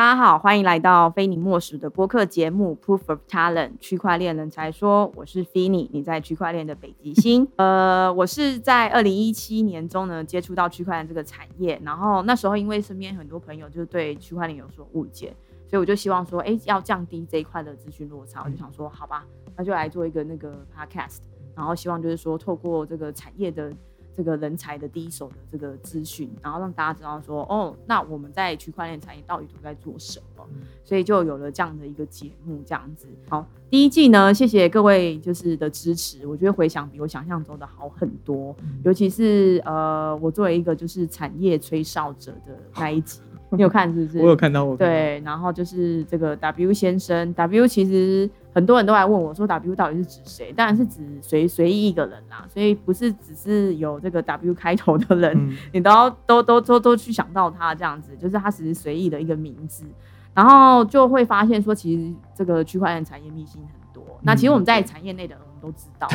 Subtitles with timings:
[0.00, 7.46] 大家好，欢迎来到非你莫属的播客节目《Proof of Talent》区块链人才说，我是 Finny，你在区块链的北极星。
[7.56, 15.36] 呃，我是在二零一七年中呢接触到区块链这个产业，然后那时候因为身边很多朋友就是对区块链有所误解，
[15.68, 21.18] 所以我就希望说，哎，要降低这一块的资讯落差，我就想说，好吧，那就来做一个那个 Podcast，
[21.54, 23.70] 然后希望就是说透过这个产业的。
[24.16, 30.44] 这个人才的第一手的这个资讯，然后让大家知道说，哦，那我们在区块链产业到底都在做什么，
[30.84, 33.06] 所以就有了这样的一个节目，这样子。
[33.28, 38.54] 好，第一季呢，谢谢各位就是的支持，我觉得回想比我想象中的好很多，
[38.84, 43.20] 尤其是呃，我作为一个就是产业吹哨者的那一集。
[43.56, 44.18] 你有看是不是？
[44.20, 44.76] 我有看到我。
[44.76, 50.52] 对，然后就是这个 W 先生，W 其实很多人都来问我说，W 到底是指谁？
[50.52, 59.84] 当然是指随随意一个人啦，所以不是只是有这个 W 开头的人， 你都要都都都都去想到他这样子，就是他只是随意的一个名字，
[60.32, 64.04] 然后就会发现说，其实这个区块链产业秘辛很多。
[64.22, 66.06] 那其实我们在产业内的人，我们都知道，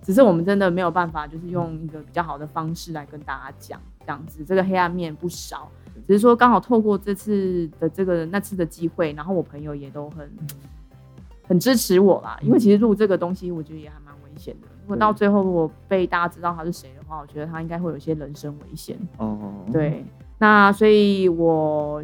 [0.00, 5.70] 只是我们真的没有办法，就是用一个比较好的方式来跟大家讲，这样子，这个黑暗面不少。
[6.06, 10.30] 只是说刚好透过这次的这个那次的机会，然后我朋友也都很
[11.46, 12.38] 很支持我啦。
[12.42, 14.68] 因为其实录这个东西，我觉得也还蛮危险的。
[14.82, 18.98] 如果到最后如果被大家知道他是谁的话，我觉得他应该会有一些人身危险。
[19.18, 19.38] 哦，
[19.72, 20.04] 对。
[20.38, 22.02] 那所以我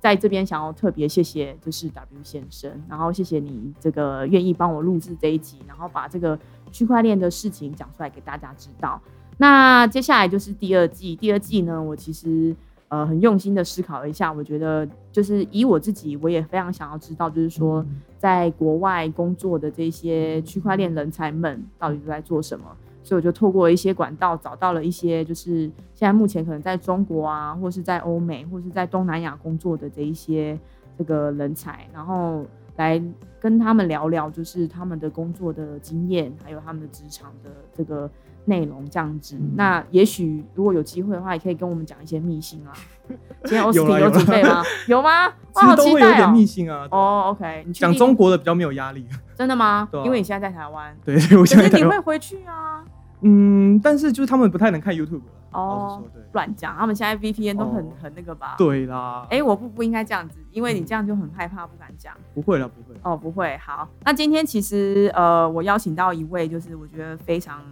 [0.00, 6.38] 在这边想要特别谢谢就是 W 先生，然后谢谢你这个愿意帮我录制这一集，然后把这个
[6.72, 9.00] 区块链的事情讲出来给大家知道。
[9.36, 12.54] 那接下来就是第二季，第二季呢，我其实。
[12.94, 17.84] 呃，很用心的思考了一下，我觉得就是以我自己，我也非常想要知道，就是说
[18.18, 22.64] 在国外工作的这些区块链人才们到底都在做什么。
[23.02, 30.56] 所以我就透过一些管道找到了一些，就是现在目前可能在中国啊，或是在欧美，或是在东南亚工作的这一些
[30.96, 33.02] 这个人才，然后来
[33.40, 38.08] 跟他们聊聊，就是他们的工作的经验，还有他们的职场的这个。
[38.46, 42.72] 内容这样子，那也许如果有机会的话，也可以跟我们讲一些秘辛啊。
[43.44, 44.62] 今天 Austin 有准备吗？
[44.88, 45.28] 有吗？
[45.54, 46.86] 其实都会有点秘辛啊。
[46.90, 49.06] 哦，OK，你讲中国的比较没有压力。
[49.34, 49.88] 真的吗？
[50.04, 50.96] 因为你现在在台湾。
[51.04, 52.84] 对，我现在你会回去啊？
[53.20, 55.22] 嗯，但是就是他们不太能看 YouTube
[55.52, 56.02] 哦。
[56.32, 58.54] 乱讲，他们现在 VPN 都很很那个吧？
[58.58, 59.26] 对啦。
[59.30, 62.12] 哎，我不不应该这样子，因为你这样就很害怕，不敢讲。
[62.34, 62.98] 不会了，不会。
[63.02, 63.56] 哦，不会。
[63.58, 67.62] 好，那今天其实呃，我邀请到一位，就是我觉得非常。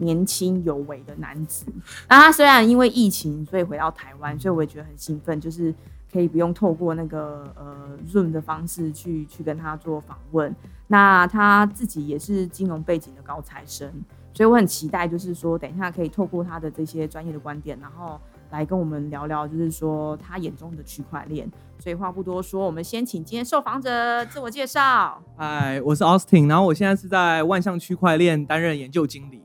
[0.00, 1.64] 年轻有为的男子，
[2.08, 5.74] 那他虽然因为疫情所以回到台湾，所以我也觉得很兴奋，就是
[6.12, 10.54] 可以不用透过那个呃 Zoom 的方式去去跟他做访问。
[10.88, 13.88] 那他自己也是金融背景的高材生，
[14.34, 18.18] 所以我很期待，就是说等一下可以透过他的这些专业的观点，然后
[18.50, 21.48] 来跟我们聊聊，就是说他眼中的区块链。
[21.78, 25.22] 所以话不多说，我们先请今天受访者自我介绍。
[25.36, 29.42] 嗨，我是 Austin，然后我现在是在万象区块链担任研究经理。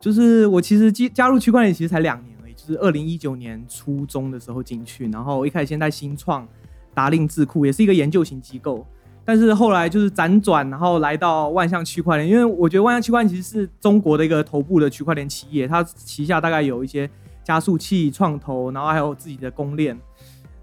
[0.00, 6.46] 就是我其实加加入区块链其实才两年而已，就是二零一九年初中的时候进去，然后一开始先在新创
[6.94, 8.86] 达令智库，也是一个研究型机构，
[9.24, 17.10] 但是后来就是辗转，然后来到万象区块链，因为我觉得万象区块链其实是中国的一个头部的区块链企业，它旗下大概有一些
[17.42, 19.98] 加速器创投，然后还有自己的公链，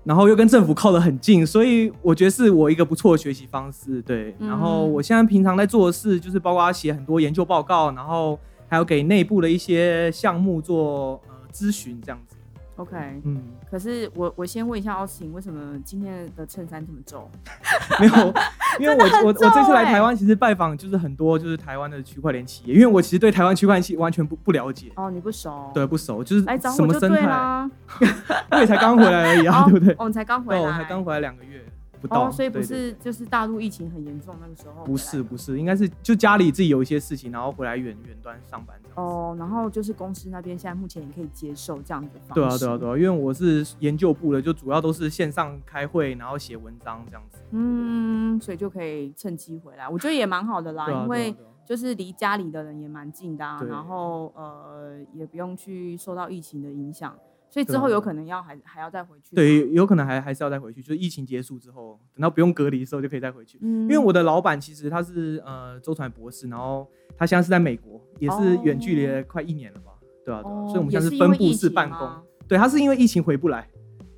[0.05, 4.01] 然后又跟政府靠得很近，所以我觉得是我一个不错的学习方式。
[4.01, 8.39] 对，然后我现在平常在做的事就是包括写很多研究报告，然后。
[8.75, 12.35] 还有给内部的一些项目做呃咨询这样子
[12.75, 13.41] ，OK，嗯，
[13.71, 17.31] 可是我我先问一下奥斯汀，为什么今天的衬衫这么皱？
[18.01, 18.33] 没有，
[18.77, 24.91] 因为我我我这次来台湾，其实拜访就是很多就是台湾的区块链企业，因为我其实对台湾区块链完全不不了解。
[24.97, 25.71] 哦，你不熟？
[25.73, 26.43] 对，不熟，就是
[26.75, 27.69] 什么生态？
[28.51, 29.95] 因为才刚回来而已啊，对不对？
[29.97, 31.63] 我们才刚回来，我才刚回来两个月。
[32.09, 34.83] 哦，所以不是就是大陆疫情很严重那个时候？
[34.85, 42.33] 不是不是，应该是就家里自己有一些事情，然后回来远远端上班哦，然后就是公司那边现在目前也可以接受这样的方式。
[42.33, 47.39] 对啊对啊对啊，因为我是研究部的，就主要都是线上开会，然后写文章这样子。
[47.51, 51.35] 嗯，所以就可以趁机回来，我觉得也蛮好的啦，因为
[51.65, 57.15] 就是离家里的人也蛮近的啊，然后呃也不用去受到疫情的影响。
[57.49, 63.57] 所以之后有可能要还还要再回去，对，有可能还还是要再回去，就是疫情结束之后，等到不用隔离的时候就可以再回去。
[63.61, 66.85] 嗯，因为我的老板其实他是呃周传博士，然后
[67.17, 69.93] 他现在是在美国，也是远距离快一年了吧？
[70.25, 72.09] 对啊，对啊，所以我们现在是分布式办公。
[72.47, 73.69] 对，他是因为疫情回不来。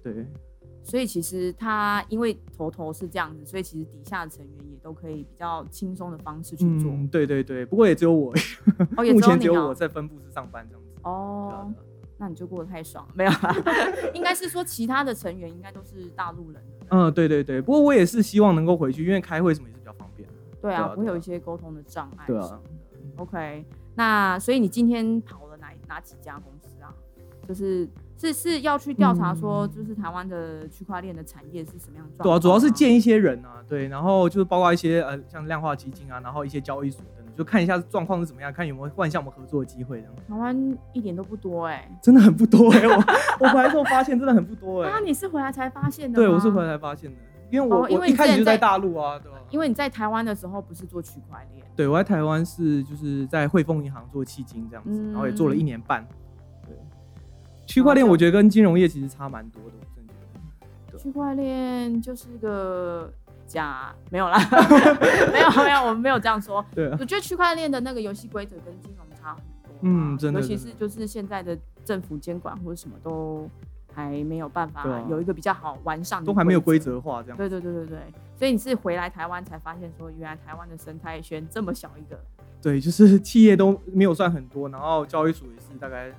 [0.03, 0.25] 对，
[0.83, 6.91] 所以其实他因为头头是这样子，所以其实底下的成员也都可以比较轻松的方式去做。
[7.11, 8.33] 对对对，不过也只有我，
[8.97, 11.01] 目前只有我在分布式上班这样子。
[11.03, 11.73] 哦。
[12.17, 13.55] 那你就过得太爽了， 没有啦，
[14.13, 17.61] 应该是说其他的成员应该都是大陆人，嗯，对对对。
[17.61, 20.27] 不过我也是希望能够回去，因为开会什么也是比较方便。
[20.61, 22.25] 对啊，不会有一些沟通的障碍。
[22.27, 22.59] 对啊。
[23.17, 23.65] OK，
[23.95, 26.93] 那所以你今天跑了哪哪几家公司啊？
[27.47, 27.87] 就是
[28.17, 32.23] 是是要去调查说，就是台湾的区块链的产业是什么样状？
[32.23, 40.01] 对啊，主要是见一些人啊，对，然后就是包括一些呃，像量化基金啊，然后一些交易所等等，就看一下状况是怎么样，看有没有换一下我们合作的机会。
[40.27, 42.95] 台湾一点都不多哎，真的很不多哎，我
[43.39, 44.89] 我回来之后发现真的很不多哎。
[44.89, 46.15] 啊，你是回来才发现的？
[46.15, 47.17] 对，我是回来才发现的，
[47.51, 49.37] 因为我我一开始就在大陆啊，对吧？
[49.51, 51.63] 因为你在台湾的时候不是做区块链？
[51.75, 56.03] 对，我在台湾是就是在汇丰银行做迄金这样子，然后也做了一年半。
[56.65, 56.75] 对，
[57.67, 60.13] 区块链我觉得跟金融业其实差蛮多的，我真觉
[60.91, 60.97] 得。
[60.97, 63.13] 区块链就是一个
[63.47, 64.37] 假，没有啦，
[65.31, 66.63] 没 有没有，我们没有这样说。
[66.75, 69.71] 对，我觉得区块链的那个游戏规则跟金融差很多。
[69.81, 70.39] 嗯，真的。
[70.41, 73.49] 尤其是就是现在的政府监管或者什么都。
[73.95, 77.37] 还没有办法有一个比较好完善，都还没有规则化这样。
[77.37, 77.97] 对对对对对，
[78.35, 82.19] 所以你是回来台湾才发现说，原来台湾的生态圈这么小一个。
[82.61, 86.11] 对，就是企业都没有算很多，然后交易所也是大概，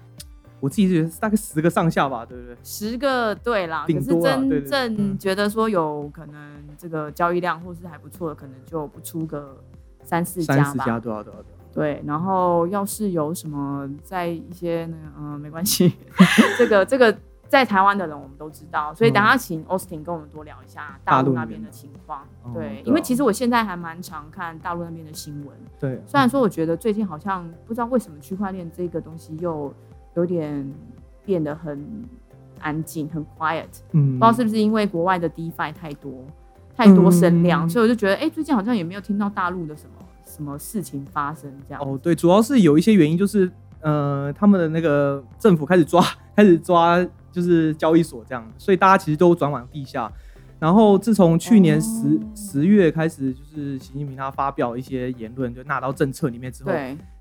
[0.60, 2.56] 我自己觉得大概十个上下吧，对不对？
[2.62, 9.56] 十个对啦，可是真正觉得说有可能这个交易量或是还不错的，可能就不出个
[10.02, 10.64] 三四家吧。
[10.64, 11.38] 三四家多少多少。
[11.72, 15.94] 对，然后要是有什么在一些那个嗯，没关系，
[16.58, 17.16] 这个这个。
[17.48, 22.22] 在台湾的人我们都知道，所以等下请 Austin 跟我们多聊一下大陆那边的情况。
[22.52, 25.56] 对，因为其实我现在还蛮常看大陆那边的新闻。
[25.80, 29.72] 对，虽然说我觉得最近好像不知道为什么区块链这个东西又
[30.14, 30.70] 有点
[31.24, 32.04] 变得很
[32.60, 33.66] 安静，很 quiet。
[33.92, 36.24] 嗯，不知道是不是因为国外的 DeFi 太多
[36.76, 41.82] 太多声量，所以我就觉得，哎，最近好像也没有听到大陆的什么什么事情发生这样。
[41.82, 43.50] 哦，对，主要是有一些原因，就是
[43.80, 46.02] 呃，他们的那个政府开始抓，
[46.34, 47.06] 开始抓。
[47.30, 50.10] 就是交易所这样，所以大家其实都转往地下。
[50.58, 56.72] 然后自从去年十十月开始，就是习近平他发表一些言论，就纳到政策里面之后，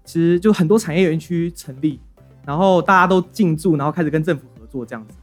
[0.05, 1.99] 其实就很多产业园区成立，
[2.47, 5.17] 然后大家都进驻，然后开始跟政府合作这样子，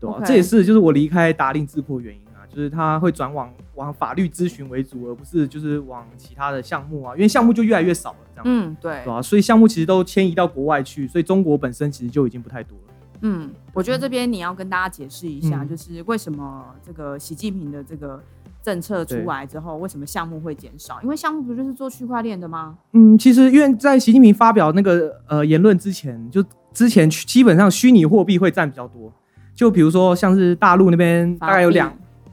[0.00, 0.18] 对吧？
[0.24, 9.20] 这也是就是我离开达令智库原因啊，就是他会转往往法律咨询为主，而不是就是往其他的项目啊，因为项目就越来越少了这样，嗯，对，对吧？
[9.20, 12.94] 所以项目其实都迁移到国外去，所以中国本身其实就已经不太多了。
[13.20, 18.20] 嗯，我觉得这边你要跟大家解释一下，就是为什么这个习近平的这个
[18.62, 21.00] 政策出来之后，为什么项目会减少？
[21.02, 22.78] 因为项目不就是做区块链的吗？
[22.92, 29.12] 嗯，其实因为在习近平发表那个呃言论之前，就之前基本上虚拟货币会占比较多。
[29.54, 31.92] 就比如说像是大陆那边大概有两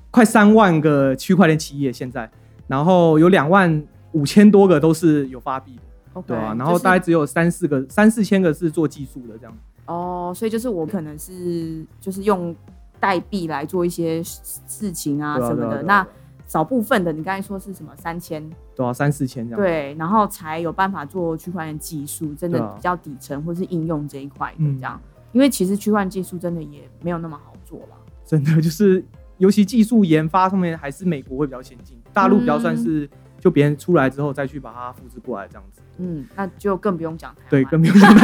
[0.10, 2.30] 快三万个区块链企业现在，
[2.68, 3.84] 然后有两万
[4.14, 5.76] 五千多个都是有发币
[6.14, 9.54] 的，对啊，然后大概只有三四个三四千个是做技术的这样。
[9.86, 12.56] 哦，所以就是我可能是就是用
[13.00, 16.08] 代币来做一些事情啊什么的，那
[16.50, 18.44] 少部分的你刚才说是什么三千，
[18.76, 25.00] 对啊，三四千这样，对，然后才有办法做区块链技术，真的比较底层或是应用这一块的这样，
[25.32, 29.06] 因为其实区块链技术真的也没有那么好做了，真的就是
[29.38, 33.08] 尤其技术研发上面还是美国会比较先进，大陆比较算是
[33.40, 35.82] 就别人出来之后再去把它复制过来这样子。
[36.00, 37.50] 嗯，那就更不用讲台湾。
[37.52, 38.16] 对，更不用讲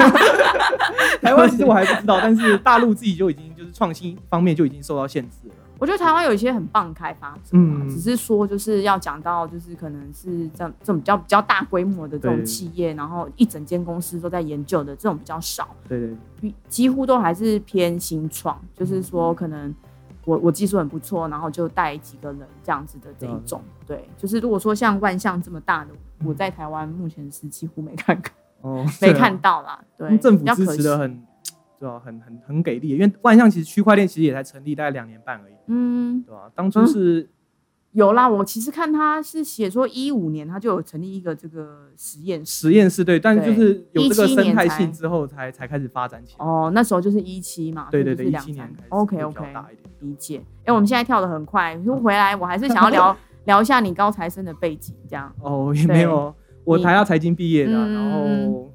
[1.22, 1.48] 台湾。
[1.52, 5.56] 其实我还不知道，但是大陆自己就已经就是创新方面就已经受到限制了。
[5.80, 15.68] 我觉得台湾有一些很棒开发，嗯，只是说就是要讲到就是可能是这这种比较比较大规模的这种企业，然后一整间公司都在研究的这种比较少。
[15.88, 16.00] 对
[16.42, 19.74] 对，几乎都还是偏新创，就是说可能。
[20.28, 25.92] 我我技术很不错，然后就带几个人这样子的这一种，对，就是如果说像万象这么大的，
[26.26, 31.24] 我在台湾目前是几乎没看过，哦，没看到啦，对，政府支持的很，
[31.80, 32.00] 对吧？
[32.00, 36.52] 很很很给力，因为万象其实区块链其实也才成立大概两年半而已，嗯，对吧？
[36.56, 37.30] 当初是。
[37.92, 46.46] 有啦，我其实看他是写说一五年他就有成立一个这个实验室，实验室对，但是就是有这个生态性之后才才开始发展起来。
[46.46, 49.42] 哦，那时候就是一七嘛，对对对，一七年 OK OK，
[50.02, 50.44] 理解。
[50.66, 55.34] 哎，我们现在跳的很快，就回来我还是想要 聊聊一下你高材生的背景，这样。
[55.40, 58.70] 哦，也没有，我台大财经毕业的，然后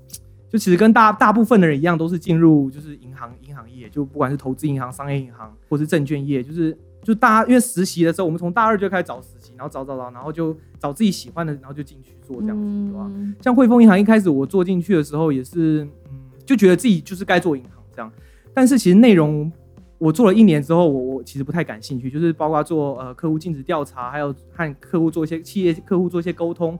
[0.51, 6.77] 就其实跟大大部分的人一样，都是进入就是银行银行业，就不管是投资银行、商业银行或是证券业，就是。
[7.03, 13.11] 就大家因为实习的时候，我们从大二就开始找实习，然后找找找，然后就找自己喜欢的，然后就进去做这样子，对吧？
[13.41, 18.13] 像汇丰银行一开始我做进去的时候，也是嗯，就觉得自己就是该做银行这样。
[18.53, 19.51] 但是其实内容
[19.97, 26.79] 我做了一年之后，我我其实不太感兴趣，就是包括做呃客户尽职调查，还有和客户做一些企业客户做一些沟通，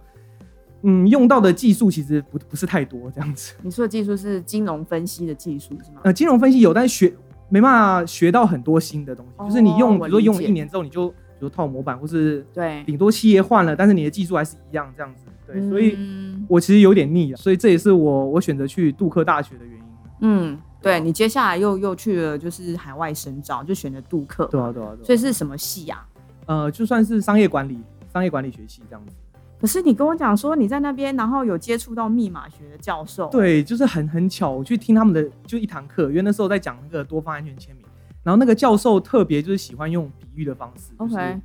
[0.83, 3.55] 嗯，用到的技术其实不不是太多这样子。
[3.63, 6.01] 你说的技术是金融分析的技术是吗？
[6.05, 7.13] 呃，金融分析有，但是学。
[7.53, 15.25] 没办法学到很多新的东西，就是你用，比如说用了一年之后，你就比如套模板，或是对，顶多企业换了，但是你的技术还是一样这样子。
[15.49, 15.99] 对，所以
[16.47, 19.85] 我其实有点腻了，所以这也是我我选择去杜克大学的原因。
[20.21, 24.47] 嗯，对你接下来又又去了就是海外深造，就选择杜克。
[24.47, 25.05] 对啊，对啊，对。
[25.05, 26.07] 所以是什么系呀？
[26.47, 27.77] 呃，就算是商业管理，
[28.13, 29.17] 商业管理学系这样子。
[29.61, 33.29] 可是你跟我讲说你在那边，然后有接触到密码学的教授。
[33.31, 37.85] 对，就是很很巧，我去听他们的就一堂课，因为那时候在讲那个多方安全签名，
[38.23, 40.93] 然后那个教授特别就是喜欢用比喻的方式。
[40.97, 41.41] OK。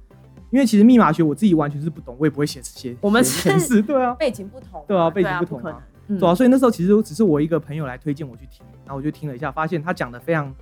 [0.52, 2.96] 因为其实密码学我自己完全是不懂，我也不会写写。
[3.02, 4.82] 我们是，对啊，背景不同。
[4.88, 5.84] 对啊，背景不同啊。
[6.08, 10.54] 对啊，所以那时候其实只是我一个朋友来推荐我去听，然后我就听了一下，发现他讲的非常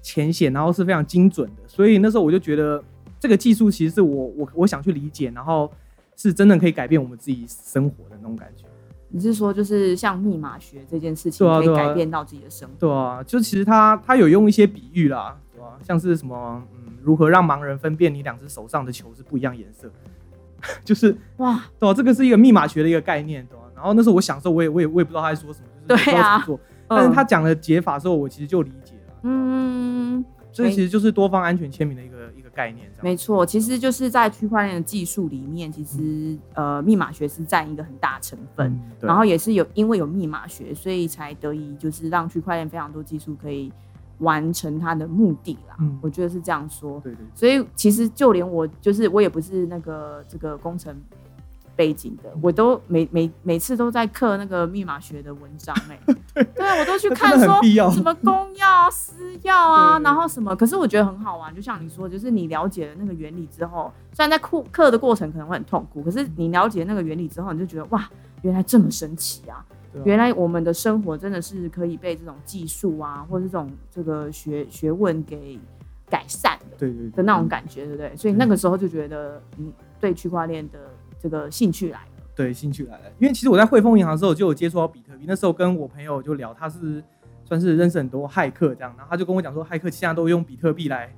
[0.00, 2.82] 浅显，然后是非常精准的，所以那时候我就觉得
[3.20, 5.70] 这个技术其实是我我我想去理解，然后。
[6.16, 8.64] 是真的可以改变我们自己生活的那种感觉。
[9.08, 12.74] 你是说，就是像密码学这件事情，可以改变到自己的生活？
[12.80, 15.78] 对啊，就其实他他有用一些比喻啦，对吧？
[15.82, 19.88] 像是什么，嗯，如何让盲人分辨你两只手上的球是不一样颜色？
[20.84, 21.94] 就是哇，对啊？
[21.94, 23.62] 这个是一个密码学的一个概念，对吧？
[23.76, 26.44] 然后那时候我想说，我也我也我也不知道他在说什么，就是对啊，
[26.88, 29.14] 但是他讲了解法之后，我其实就理解了。
[29.22, 32.14] 嗯，这其实就是多方安全签名的一个。
[32.54, 43.72] 概念没错，其实就是在区块链的技术里面，其实呃密码学是占一个很大成分，然后也是有因为有密码学，所以才得以就是让区块链非常多技术可以
[44.18, 45.76] 完成它的目的啦。
[45.80, 47.00] 嗯，我觉得是这样说。
[47.00, 47.26] 对对。
[47.34, 50.96] 所以其实就连我就是我也不是那个这个工程。
[51.76, 55.98] 背景的，我都每每每次都在刻那个密码学的文章 哎，
[56.32, 56.42] 对。
[56.64, 68.08] 啊，我都去看说什么公钥、私钥啊，然后什么，可是我觉得很好玩，就像你说，就是你了解了那个原理之后，虽然在刻刻的过程可能会很痛苦，可是你了解那个原理之后，你就觉得哇，
[68.42, 69.64] 原来这么神奇啊！
[70.04, 75.58] 原来我们的生活真的是可以被这种技术啊，或者这种这个学学问给
[76.08, 78.16] 改善的，对对的那种感觉，对不对？
[78.16, 80.78] 所以那个时候就觉得，嗯，对区块链的。
[81.24, 83.04] 这个兴趣来了，对，兴趣来了。
[83.18, 87.02] 因为其实我在汇丰银行的时候就有接触到比特币，那时候跟我朋友就聊，他是
[87.46, 91.10] 算是认识很多骇客这样，然后他就跟我讲说，骇客现在都用比特币来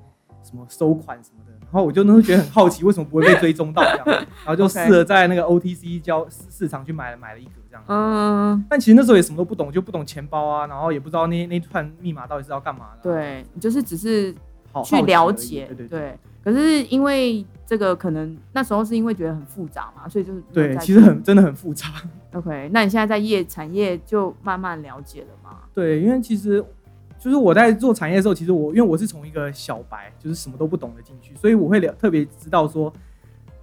[0.44, 4.04] 什么收款什么的，然后我就那时候觉得很好奇，为什么不会被追踪到这样，
[4.46, 14.32] 然后就试着在那个 OTC 交市场去买了买了一个这样，嗯，但其实那时候也什么都不懂，就不懂钱包啊，然后也不知道那那串密码到底是要干嘛的，对，就是只是
[14.84, 16.18] 去了解，对。
[16.44, 21.88] 可是因为这个可能那时候是因为觉得很复杂嘛，所以就是对，其实很真的很复杂。
[22.34, 25.58] OK，那你现在在业产业就慢慢了解了吗？
[25.74, 26.64] 对，因为其实
[27.18, 32.92] 就是我在做产业的时候，其实我因为我是从一个小白，就是什么都不懂的进去，所以我会了特别知道说，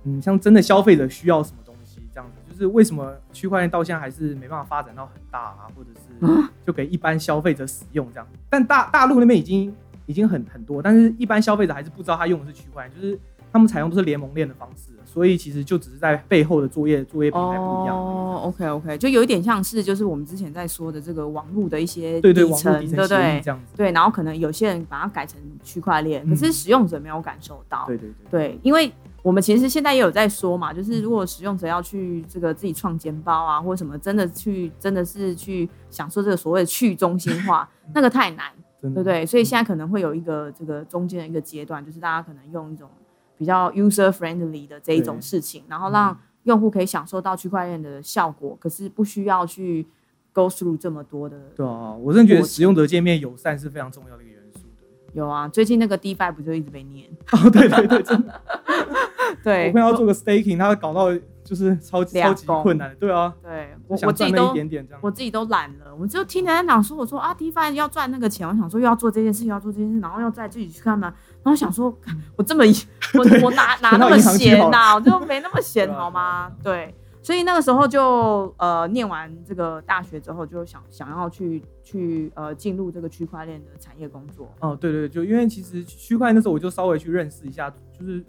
[0.03, 9.73] 嗯，像真的消费者需要什么东西这样子，就是为什么区块链到现在还是没办法发展到很大啊，或者是就给一般消费者使用这样，但大大陆那边已经。
[10.05, 13.19] 已经很很多，但是一般消费者还是不知道他用的是区块链，就是
[13.51, 17.95] 他们采用都是联盟链的方式，所以其实就只是在背后的作业作业平台不一样。
[17.95, 23.39] 哦，OK OK，就有一点像是就是我们之前在说的这个网络的一些底层，对不对？
[23.43, 23.77] 这样子。
[23.77, 27.83] 对，然后可能有些人把它改成区块链，可是使用者没有感受到。
[27.85, 28.49] 对对对。
[28.49, 28.91] 对，因为
[29.21, 38.47] 我们其实现在也有在说嘛，就是如果使用者要去这个自己创建包啊，或者什么，真的去真的是去享受这个所谓的去中心化， 那个太难。
[38.89, 39.25] 对不对？
[39.25, 42.89] 所以现在可能会有一个这个中间的一个阶段，就是大家可能用一种
[43.37, 49.87] 比较 user friendly 的这一种事情，然后让用户可以享受到区块链的效果，可是不需要去
[50.33, 51.39] go through 这么多的。
[51.55, 54.83] 对啊，我真的觉得使用者界面友善是非常重要的一个元素的。
[55.13, 57.09] 有啊，最近那个 DeFi 不就一直被念？
[57.31, 58.41] 哦，对对对，真的。
[59.43, 61.09] 对，我朋友要做个 staking，他搞到。
[61.43, 64.53] 就是超级超级困难，对啊，对我我自己都
[65.01, 71.93] 我自己都懒了，我就听人家讲说，我说啊，DeFi 要赚那个钱，我想说又要做这件事，又要做这件事，然后要再自己去干嘛，然后想说，
[72.37, 72.63] 我这么
[73.13, 76.51] 我我哪哪那么闲呐，我就没那么 闲好吗？
[76.63, 84.49] 对，所以那个时候就呃念完这个大学之后，就想想要去去呃进入这个区块链的产业工作。
[84.61, 87.69] 哦，对对，就因为其实区块链那时候我就稍微去认识一下，
[87.99, 88.23] 就是。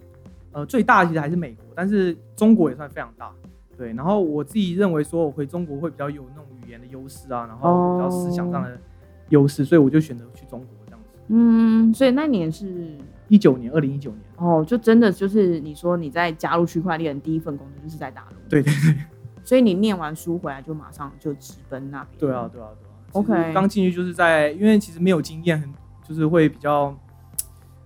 [0.55, 3.29] 呃，最大其实还是美国，但是中国也算非常大，
[3.77, 3.91] 对。
[3.91, 8.79] 然后我自己认为说，我回中国会比较有那种语言的优势啊，然后比较思想上的
[9.27, 11.09] 优势，所以我就选择去中国这样子。
[11.27, 12.95] 嗯，所以那年是
[13.27, 14.21] 一九年，二零一九年。
[14.37, 18.37] 哦，就真的就是你说你在加入区块链第一份工作就是在大陆。
[18.47, 18.95] 对对对。
[19.43, 22.17] 所以你念完书回来就马上就直奔那边。
[22.17, 22.93] 对啊，对啊，对啊。
[23.11, 23.53] OK。
[23.53, 25.69] 刚进去就是在，因为其实没有经验，很
[26.07, 26.97] 就是会比较。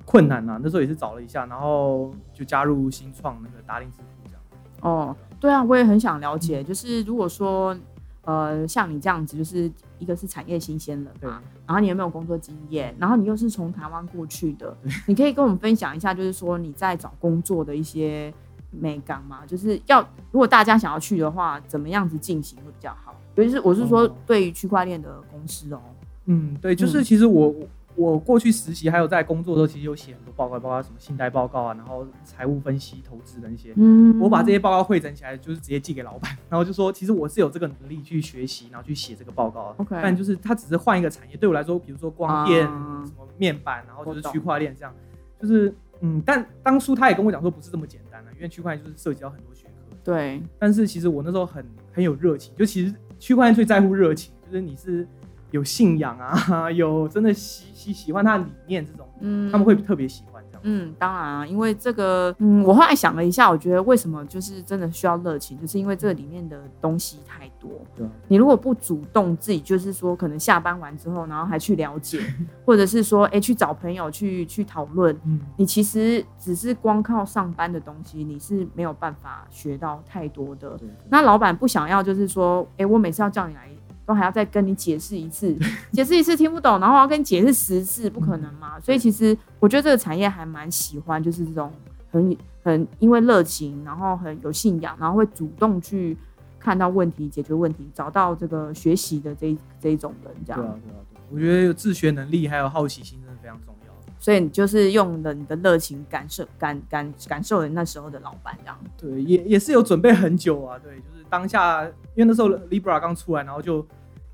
[0.10, 4.42] 困难啊，那时候也是找了一下，然后就加入新创那个达令支付这样。
[4.82, 7.78] 哦，对啊，我也很想了解，就是如果说，
[8.24, 11.30] 呃，像你这样子，就是一个是产业新鲜人对。
[11.30, 14.76] 嘛，然后你有没有工作经验，然后你又是从台湾过去的，
[15.06, 18.34] 你可以跟我们分享一下，就是说你在找工作的一些
[18.72, 20.02] 美感嘛，就是要
[20.32, 23.14] 如果大家想要去的话，怎么样子进行会比较好？
[23.36, 24.16] 尤其是我是说哦。
[24.26, 25.80] 对于区块链的公司哦，
[26.26, 27.04] 嗯，对，就是嗯。
[27.04, 27.54] 其实我
[28.00, 33.74] 我过去实习还有在工作的时候，其实有写很多报告，包括什么信贷报告啊，然后财务分析、投资的那些。
[33.76, 39.76] 嗯我把这些报告汇整起来，就是直接寄给老板， 然后就说，其实我是有这个能力去学习，然后去写这个报告。
[39.78, 44.94] OK 但就是它只是换一个产业，对我来说，比如说光电、啊什么面板，然后就是区块链这样，
[45.38, 49.96] 就是嗯，但当初他也跟我讲说不是这么简单的、因为区块链就是涉及到很多学科。
[50.02, 55.06] 对，但是其实我那时候很很有热情，就其实区块链最在乎热情，就是你是
[55.52, 60.62] 有信仰啊， 有真的喜喜喜欢他的理念这种，嗯他们会特别喜欢这样。
[60.64, 67.72] 嗯，当然啊，因为这个，嗯，我后来想了一下，我觉得为什么就是真的需要热情，就是因为这里面的东西太多。
[67.96, 72.20] 对啊你如果不主动自己，就是说可能下班完之后，然后还去了解，
[72.66, 80.78] 或者是说，哎、去找朋友去去讨论，嗯，你其实只是光靠上班的东西，你是没有办法学到太多的。
[80.78, 83.70] 对那老板不想要，就是说，哎、我每次要叫你来，
[84.10, 85.56] 都还要再跟你解释一次，
[85.94, 88.80] 解释一次听不懂，然后要跟你解释十次，不可能嘛。
[88.80, 91.72] 所以其实我觉得这个产业还蛮喜欢，就是这种
[92.10, 96.18] 很很因为热情，然后很有信仰，然后会主动去
[96.60, 100.60] 看到问题、解决问题，找到这个学习的这一这一种人，这样。
[100.60, 103.94] 对啊，对啊，对啊，我觉得有自学能力还有好奇心真的非常重要。
[104.18, 108.78] 所以你就是用了你的热情感受感感感受了那时候的老板这样。
[108.98, 110.80] 对，也也是有准备很久啊。
[110.80, 111.86] 对，就是当下，
[112.16, 113.86] 因为那时候 Libra 刚出来，然后就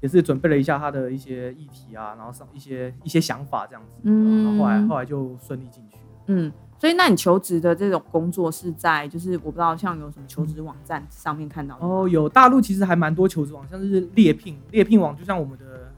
[0.06, 4.02] 也是准备了一下他的一些议题啊，然后上一些一些想法这样子。
[4.04, 6.04] 嗯然后后来后来就顺利进去了。
[6.28, 15.92] 嗯，所以那你求职的这种工作是在就是我不知道像有什么求职网站上面看到的哦，有大陆其实还蛮多求职网，像是猎聘，猎聘网就像我们的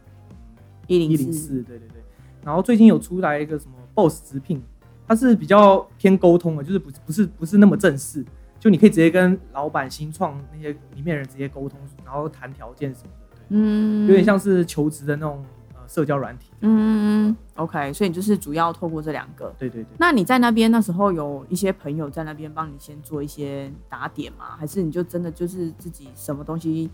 [0.88, 2.02] 一一零一零四，对对对。
[2.46, 4.64] 然后最近有出来一个什么 Boss 直聘，
[5.06, 8.26] 它是比较偏沟通的，就是不不是不是那么正式，
[8.58, 16.52] 就你可以直接跟老板、新创那些里面人直接沟通，然后谈条件什么的，对，嗯有点像是求职的那种呃社交软体。
[16.62, 19.54] 嗯，OK，所以你就是主要透过这两个。
[19.60, 19.90] 对对对。
[19.98, 24.56] 那你在那边那时候有一些朋友在那边帮你先做一些打点吗？
[24.58, 26.90] 还是你就真的就是自己什么东西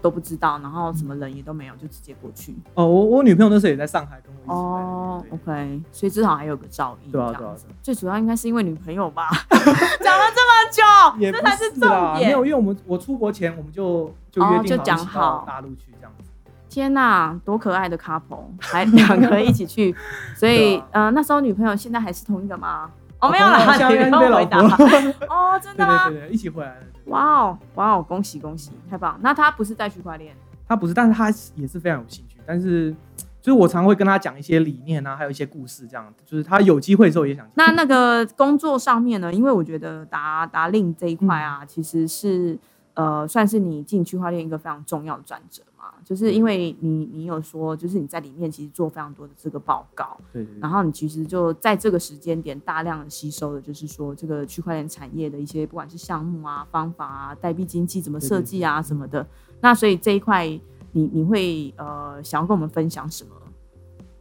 [0.00, 2.54] 都不知道，然后什么人也都没有，就直接过去？
[2.74, 4.54] 哦，我我女朋友那时候也在上海跟我一起来。
[4.54, 7.10] 哦，OK，所以至少还有个照应。
[7.10, 9.28] 对啊对啊最主要应该是因为女朋友吧？
[9.48, 10.41] 讲了这么
[10.72, 10.82] 久，
[11.20, 16.24] 也不这才是重啦，点没有，因为我们我出国前我们就就哦约定就讲一起到好大陆去这样子。
[16.68, 19.94] 天呐，多可爱的 couple，还两个人一起去，
[20.34, 22.90] 所以、呃，那时候女朋友现在还是同一个吗？
[23.20, 24.76] 哦，哦没有啦， 现在你不应该是被老用回答。
[24.76, 24.86] 婆。
[25.28, 26.08] 哦， 真的对吗？
[26.08, 29.18] 对对对，一起回来哇哦，哇哦，恭喜恭喜，太棒！
[29.20, 30.34] 那他不是在区块链，
[30.66, 32.38] 他不是，但是他也是非常有兴趣。
[32.46, 32.94] 但是
[33.42, 37.44] 就是我常会跟他讲一些理念啊，还有一些故事，这样就是他有机会的时候也想。
[37.56, 39.34] 那那个工作上面呢？
[39.34, 42.56] 因为我觉得达达令这一块啊，其实是
[42.94, 45.82] 呃，算是你进区块链一个非常重要的转折嘛。
[46.04, 59.26] 就是因为你你有说，就是你在里面其实做非常多的这个报告，对对对然后你其实就在这个时间点大量的吸收的，就是说这个区块链产业的一些不管是项目啊、方法啊、代币经济怎么设计啊什么的。
[59.60, 60.48] 那所以这一块
[60.92, 63.30] 你你会呃想要跟我们分享什么？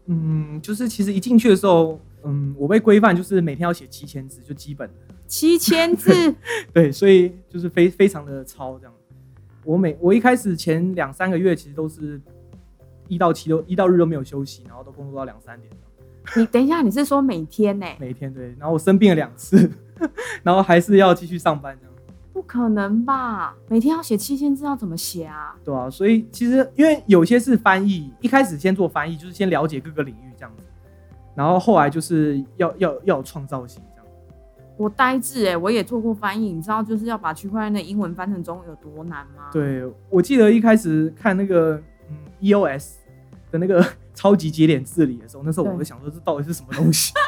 [0.07, 4.95] 嗯，就是其实一进去的时候，嗯，我被规范就是每天要写七千字，就基本的。
[5.27, 6.11] 七千字，
[6.73, 8.93] 对，所以就是非非常的超这样。
[9.63, 12.19] 我每我一开始前两三个月其实都是
[13.07, 15.71] 一到七都一到日都没有休息，然后都工作到两三点
[16.35, 18.47] 你等一下，你是说每天呢、每天对。
[18.59, 19.71] 然后我生病了两次，
[20.43, 21.90] 然后还是要继续上班这样。
[22.41, 23.53] 不可能吧？
[23.69, 25.55] 每天要写七千字，要怎么写啊？
[25.63, 30.63] 对啊，所以其实因为有些是翻译，一开始先做翻译，就是先了解各个领域这样子，
[31.35, 34.05] 然后后来就是要要要有创造性这样。
[34.75, 42.93] 我呆滞哎、我也做过翻译，你知道就是要把区块链的英文翻成中文有多难吗？，对，我记得一开始看那个嗯 EOS
[43.51, 47.13] 的那个 超级节点治理的时候，那时候我就想说这到底是什么东西？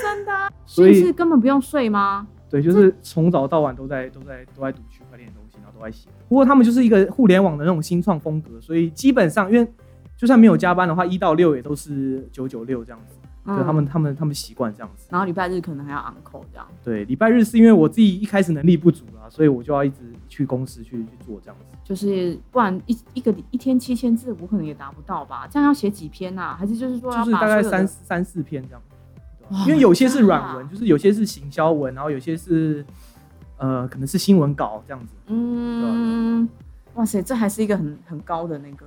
[0.00, 0.32] 真的
[0.64, 2.28] 所以是根本不用睡吗？
[2.50, 6.08] 对，就是从早到晚都在都在都在读区块链的东西，然后都在写。
[6.28, 9.68] 不过他们就是一个互联网的那种新创风格，所以基本上因为
[10.16, 15.08] 就算没有加班的话，一到六也都是九九六这样子，嗯就他们他们他们习惯这样子。
[15.10, 16.66] 然后礼拜日可能还要 uncle 这样。
[16.84, 21.66] 对，礼拜日是因为我自己一开始能力不足啊，所以我就要一直去公司去去做这样子。
[21.82, 25.46] 就是不然一一个一天七千字，我可能也达不到吧？
[25.50, 26.56] 这样要写几篇啊？
[26.58, 28.80] 还是就是说就是大概三三四篇这样。
[29.66, 32.84] 因为有些是软文，就是有些是行销文，然后有些是
[33.58, 35.14] 呃可能是新闻稿这样子。
[35.26, 36.48] 嗯，
[36.94, 38.86] 哇塞，这还是一个很很高的那个。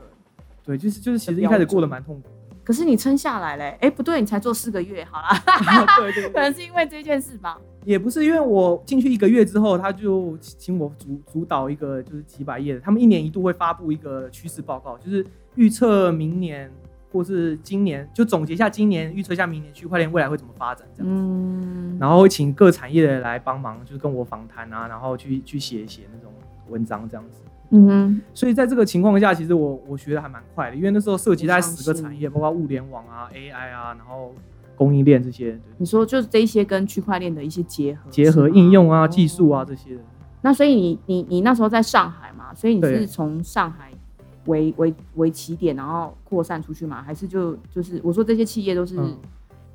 [0.63, 2.27] 对，就是就是，其实一开始过得蛮痛苦。
[2.63, 5.29] 可是你撑下来嘞，哎，不对，你才做四个月，好啦。
[5.97, 7.57] 对对，可能是因为这件事吧。
[7.85, 16.69] 也不是，因为我进去一个月之后，他就请我主主导一个就是几百页的，他们一年一度会发布一个趋势报告，就是预测明年
[17.17, 21.19] 或是今年，就总结一下今年，预测一下明年区块链未来会怎么发展这样子。
[21.19, 21.97] 嗯。
[21.99, 26.31] 然后请各产业的来帮忙，就是跟我访谈啊，然后去去写写那种
[26.69, 27.41] 文章这样子。
[27.71, 34.33] 嗯哼，所以在这个情况下，其实我我学的还蛮快的，因为那时候涉及大概十个产业，包括物联网啊、AI 啊，然后
[34.75, 35.59] 供应链这些。
[35.77, 39.97] 你说就是这些跟区块链的一些结合、结合应用啊、技术啊这些。
[40.41, 43.91] 那所以你你你那时候在上海嘛，所以你是从上海
[44.47, 47.01] 为为为起点，然后扩散出去嘛？
[47.01, 48.99] 还是就就是我说这些企业都是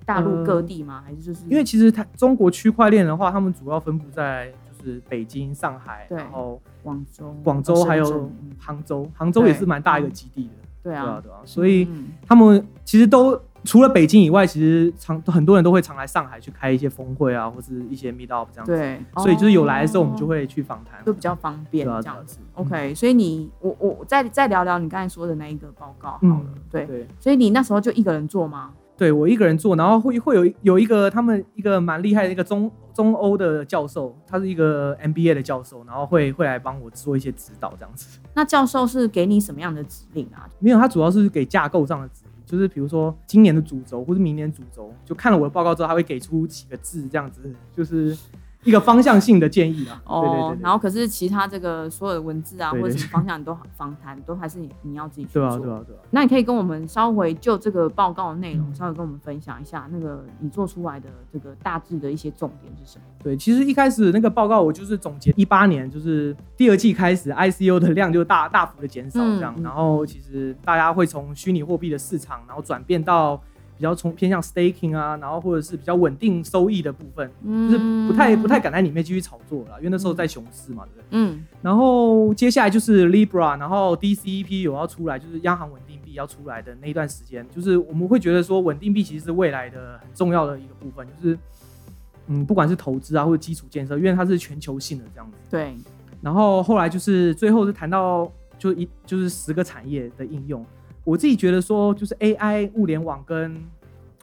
[0.04, 1.02] 大陆各地吗？
[1.06, 6.60] 还是就是因为其实它中国区块链的话，他们主要分布在就是北京、上海，然后。
[6.82, 10.50] 广州、广州还有杭州，杭州也是蛮大一个基地的。
[10.82, 11.86] 对啊，对啊，所以
[12.26, 18.72] 他们其实都除了北京以外，其实常很多人都会常来上海去开一些峰会啊，或是一些 meet up 这样子。
[18.72, 22.38] 对，所以就是有来的时候，我们就会去访谈，就比较方便这样子。
[22.54, 26.46] OK，所以你我我再再聊聊你刚才说的那一个报告好了。
[26.70, 28.72] 对，所以你那时候就一个人做吗？
[28.94, 38.20] 对我一个人做，然后会会有有一个他们一个蛮厉害的一个中中欧的教授，他是一个 MBA 的教授，然后会会来帮我做一些指导这样子。
[38.34, 40.46] 那教授是给你什么样的指令啊？
[40.60, 42.08] 没有，他主要是给架构上的
[42.52, 47.40] 就是比如说今年的主轴或者明年主轴，就看了我的报告之后，他会给出几个字这样子，
[47.74, 48.14] 就是。
[48.64, 56.00] 一个方向性的建议啊，哦，然后可是其他这个所有的文字啊或者什么方向都访谈都还是你你要自己去做，对啊对啊对啊。
[56.10, 63.04] 那你可以跟我们稍微就这个报告的内容稍微跟我们分享一下，那个你做出来的这个大致的一些重点是什么？
[63.22, 73.42] 对，其实一开始那个报告我就是总结一八年就是第二季开始 ICO 的量就大大幅的减少这样，然后其实大家会从虚拟货币的市场然后转变到。
[73.82, 81.04] 比较从偏向 staking 啊，然后或者是比较稳定收益的部分，就是不太不太敢在里面继续炒作了，因为那时候在熊市嘛，对不对？
[81.10, 81.44] 嗯。
[81.60, 91.36] 然后接下来就是 Libra，然后 DCEP 有要出来，就是央行稳定币要出来的那一段时间，就是我们会觉得说稳定币其实是未来的很重要的一个部分，就是
[92.28, 95.36] 嗯，不管是投资啊或者基础建设，因为它是全球性的这样子。
[95.50, 95.74] 对。
[96.20, 100.64] 然后后来就是最后是谈到就一就是十个产业的应用。
[101.04, 103.56] 我自己觉得说，就是 AI、物联网跟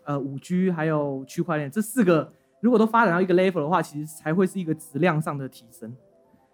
[0.06, 5.90] 呃五 G 还有区块链这四个，如果都发展到一个 level 的话，其实才会是一个质量上的提升。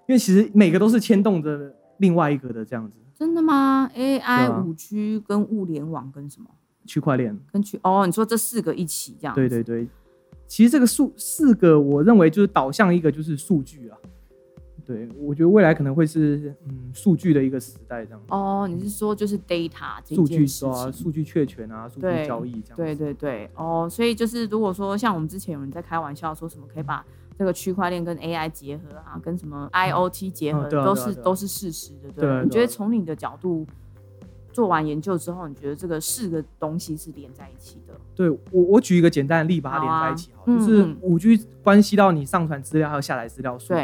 [0.07, 2.99] 因为其实每个都是牵动着另外一个的这样子。
[3.13, 6.47] 真的吗？AI、五 G 跟物联网跟什么？
[6.85, 9.33] 区块链跟区哦，你说这四个一起这样？
[9.33, 9.87] 对对对，
[10.47, 13.84] 其实这个数四个，我认为就是导向一个就是数据啊。
[14.85, 18.21] 对，我觉得未来可能会是嗯数据的一个时代这样。
[18.29, 22.75] 哦，你是说就是 data 数据啊，数据确权啊，数据交易这样。
[22.75, 27.03] 对对对，哦，所以就是如果说像我们之前有人在开玩笑说什么可以把
[27.37, 32.09] 这个区块链跟 AI 结合啊，跟什么 IOT 结合，都是都是事实的。
[32.15, 33.65] 对，你觉得从你的角度
[34.53, 37.93] 做完研究之后，你觉得这个四个东西是连在一起的？
[38.15, 43.79] 对我，我举一个简单的例把它连在一起，好，就是五 G 关系到你上传资料还有下载资料速度。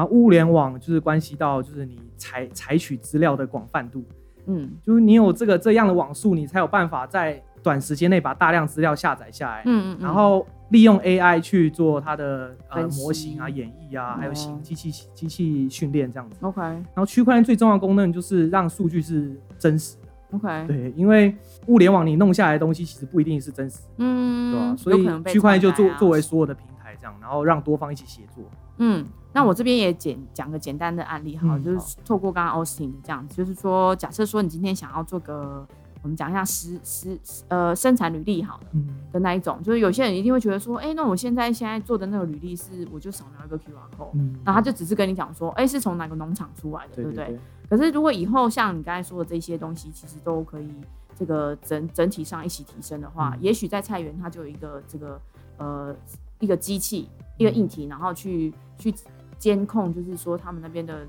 [0.00, 4.02] 然后物联网就是关系到就是你采采取资料的广泛度，
[4.46, 16.38] 嗯，就是你有这个这样的网速，你才有办法在短时间内把大量资料下载下来，嗯嗯，然后利用 AI 去做它的呃模型啊、演绎啊，还有行机器机器训练这样子。
[16.40, 16.62] OK。
[16.62, 20.38] 然后区块链最重要的功能就是让数据是真实的。
[20.38, 20.66] OK。
[20.66, 21.36] 对，因为
[21.66, 24.76] 物联网你弄下来的东西其实不一定是真实，嗯，对吧？
[24.78, 28.42] 所以区块链就作作为所有的平台这样，然后让多方一起协作，
[28.78, 29.04] 嗯。
[29.32, 35.64] 那我这边也简讲个简单的案例哈，就是透过刚刚 Austin 这样子，就是说，假设说你今天想要做个，
[36.02, 37.16] 我们讲一下实实
[37.46, 38.66] 呃生产履历好了，
[39.12, 47.38] 的那一种，就是有些人一定会觉得说，哎，那我现在现在做的那个履历是，我就扫描一个 QR code，然后他就只是跟你讲说，哎，是从哪个农场出来的，对不对？
[47.68, 50.68] 可是如果以后像你刚才说的这些东西，其实都可以
[51.16, 55.20] 这个整整体上一起提升的话，也许在菜园它就有一个这个
[55.58, 55.94] 呃
[56.40, 58.92] 一个机器一个硬体，然后去去。
[59.40, 61.04] 监控就是说他们那边的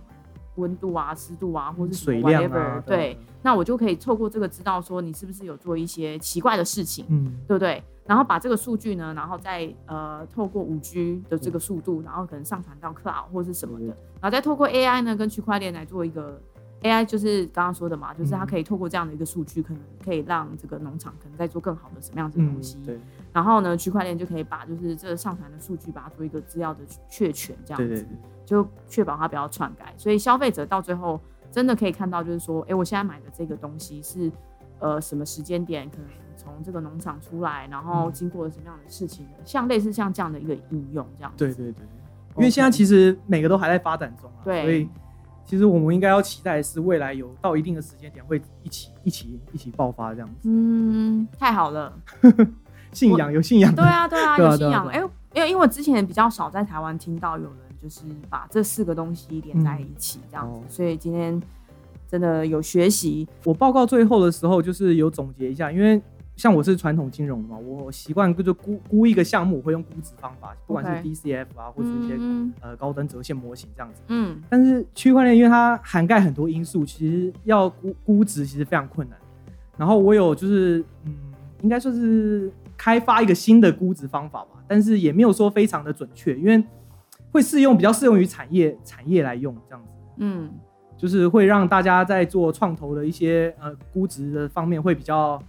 [0.56, 7.84] 温度啊、湿度啊，或是水量啊，对，那我就可以透过这个知道说你是不是有做一些奇怪的事情，嗯，对不对？
[8.06, 16.42] 然后把这个数据呢，然后再呃透过五 G 的这个速度，然后可能上传到 Cloud 或是什么的，然后再透过 AI 呢跟区块链来做一个
[16.82, 23.00] AI，就是刚刚说的嘛，就是它可以透过这样的一个数据，可能可以让这个农场可能在做更好的什么样子的东西，对。
[23.34, 28.06] 然后呢，区块链就可以把就是这个上传的数据，把它做一个资料的确权，这样子，
[28.46, 29.94] 就确保它不要篡改。
[29.98, 31.20] 所以消费者到最后
[31.52, 34.32] 真的可以看到，就是说，哎，我现在买的这个东西是
[34.80, 41.32] 呃什么时间点可能从这个农场出来，然后经过了什么样的事情，像类似像这样的一个应用这样。
[41.38, 41.86] 对对对，
[42.38, 44.90] 因为现在其实每个都还在发展中啊，对，所以
[45.46, 50.36] 其实我们应该要期待的是未来有到一定的时间点会一起一起一起爆发这样子。
[50.44, 51.94] 嗯，太好了，
[52.92, 55.00] 信仰有信仰，对啊对啊有信仰，哎，
[55.34, 61.42] 因为因为我之前比较少在台湾听到有人就是把这四个东西连在一起这样子，所以今天。
[62.12, 63.26] 真的有学习。
[63.46, 66.02] 我报告最后的时候，就是有总结一下，因为
[66.36, 72.18] 像我是传统金融的嘛，我习惯就估估一个项目，会用估值方法，不管是 DCF 啊，或者一些
[72.60, 74.02] 呃高登折现模型这样子。
[74.10, 74.44] 嗯。
[74.50, 79.18] 但是区块链因为它涵盖很多因素，其实要估估值其实非常困难。
[79.78, 81.16] 然后我有就是嗯，
[81.62, 82.52] 应该说是
[82.84, 86.64] 开发一个新的估值方法吧，但是也没有说非常的准确，因为
[87.32, 89.92] 会适用比较适用于产业产业来用这样子。
[90.18, 90.52] 嗯。
[90.98, 95.40] 就是会让大家在做创投的一些呃估值的方面会比较。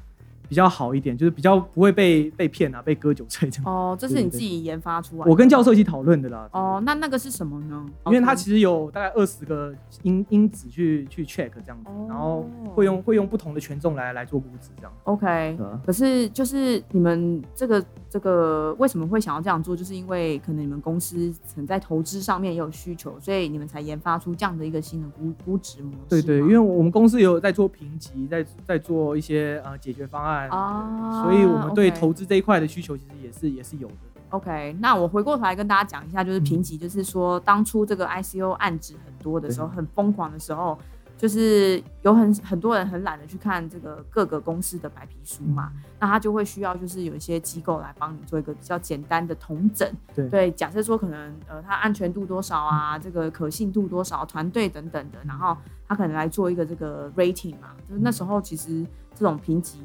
[0.52, 3.72] 比较好一点，就是比较不会被被骗啊，被割韭菜这样。
[3.72, 5.24] 哦，这是你自己研发出来？
[5.26, 6.46] 我跟教授一起讨论的啦。
[6.52, 7.86] 哦，那那个是什么呢？
[8.04, 14.92] 因为它其实有大概二十个因因子去去 check 这样子，然后会用会用不同的权重来来做估值这样。
[15.04, 19.74] OK，可是就是你们这个这个为什么会想要这样做？
[19.74, 26.20] 就是因为可能你们公司可能在投资上面也有需求，所以你们才研发出这样的一个新的估估值模式。
[26.20, 30.41] 对对，因为我们公司有在做评级，在在做一些呃解决方案。
[30.48, 33.94] 啊，所以我们对投资这一块的需求其实也是也是有的。
[34.30, 40.78] OK，那我回过头来跟大家讲一下，就是评级，就是说当初这个 ICO 案值很多的时候，很疯狂的时候，
[41.18, 49.86] 就是有很很多人很懒得去看这个各个公司的白皮书嘛，那他就会需要就是有一些机构来帮你做一个比较简单的统整。
[50.14, 55.54] 对对，假设说可能呃它安全度多少啊，这个可信度多少，团队等等的，然后
[55.86, 58.82] 他可能来做一个这个 rating 嘛，就是那时候其实
[59.14, 59.82] 这种评级。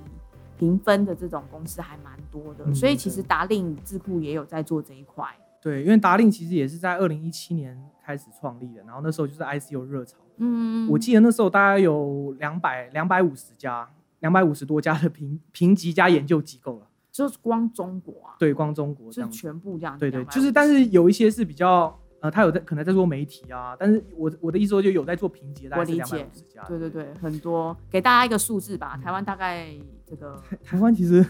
[0.58, 5.26] 评分的这种公司还蛮多的，所以其实达令智库也有在做这一块。
[5.62, 10.18] 对，因为达令其实也是在二零一七年开始创立的，然后那时候就是 ICO 热潮。
[10.38, 13.90] 嗯，我记得那时候大概有两百两百五十家，
[14.20, 18.36] 两百五十多家的评评级加研究机构了，就是光中国啊？
[18.40, 19.98] 对，光中国，是全部这样。
[19.98, 21.98] 对对，就是，但是有一些是比较。
[22.20, 26.28] 呃，他有在可能在做媒体啊，但是我我的意思说就有在做评级，我理解，
[26.68, 29.70] 对对对，很多给大家一个数字吧，台湾大概
[30.10, 31.26] 这个台湾其实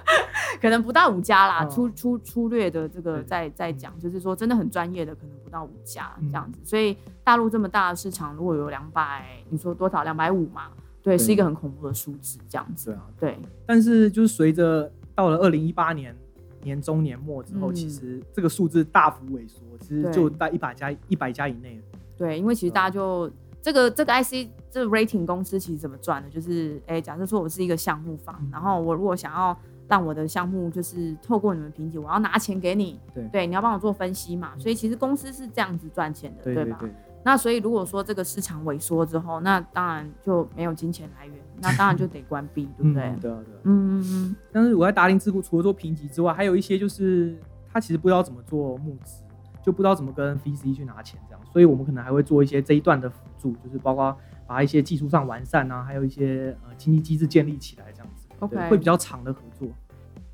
[0.60, 10.02] 可能不到五家啦，粗粗粗略的这个在在讲，就是说真的很专业的可能不到五家这样子，所以大陆这么大的市场，如果有两百，你说多少？
[10.02, 10.68] 两百五嘛，
[11.02, 16.14] 对，是一个很恐怖的数字这样子，对啊，对，但是就是随着到了二零一八年。
[16.62, 21.80] 年中年末之后，其实这个数字大幅萎缩，其实就在一百家一百家以内
[22.18, 26.30] 对，因为其实大家就这个这个 IC 这个 rating 公司其实怎么赚的？
[26.30, 29.56] 就是哎，假设说我是一个项目方，然后我如果想要
[29.88, 34.52] 让我的项目就是透过你们评级，我要拿钱给你，对，对，你要帮我做分析嘛。
[34.58, 36.80] 所以其实公司是这样子赚钱的，对吧？
[37.22, 43.02] 那所以如果说这个市场萎缩之后，那当然就没有金钱来源，那当然就得关闭，对不对？
[43.20, 43.60] 对啊，对啊。
[43.64, 44.36] 嗯嗯嗯。
[44.50, 47.36] 但是我在达林智库除了做评级之外，还有一些就是
[47.70, 49.22] 他其实不知道怎么做募资，
[49.62, 54.16] 就不知道怎么跟 VC 去拿钱这样，所以我们可能还会做一些这一段的辅助，就是包括
[54.50, 58.26] 把一些技术上完善啊，还有一些呃经济机制建立起来这样子。
[58.40, 58.68] OK。
[58.68, 59.68] 会比较长的合作。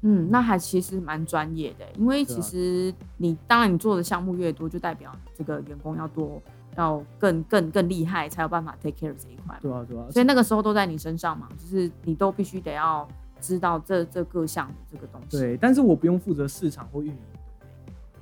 [0.00, 6.40] 嗯，那还其实蛮专业的，因为其实你当然你做的项目越多，就代表这个员工要多。
[6.76, 9.59] 要更更更厉害，才有办法 take care 这一块。
[9.62, 10.07] 对啊，对啊。
[10.11, 13.09] 所以那个时候都在你身上嘛，就是你都必须得要
[13.40, 15.38] 知道这这各项的这个东西。
[15.38, 17.18] 对，但是我不用负责市场或运营。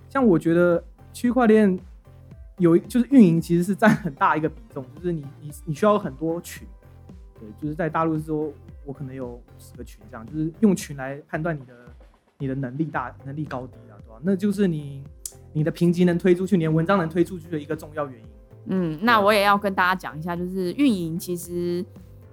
[0.09, 0.81] 像我觉得
[1.13, 1.77] 区块链
[2.59, 6.67] 有就是运营其实是占很大一个比重， 就是你你你需要很多群。
[7.41, 8.53] 对，就是在大陆是说，
[8.85, 11.75] 我可能有十个群这样，就是用群来判断你的
[12.39, 14.21] 你的能力大能力高低啊，对吧？
[14.23, 15.03] 那就是你
[15.53, 18.27] 你的评级能推出去，你的文章能推出去的一个重要原因。
[18.67, 21.85] 嗯，那我也要跟大家讲一下，就是运营其实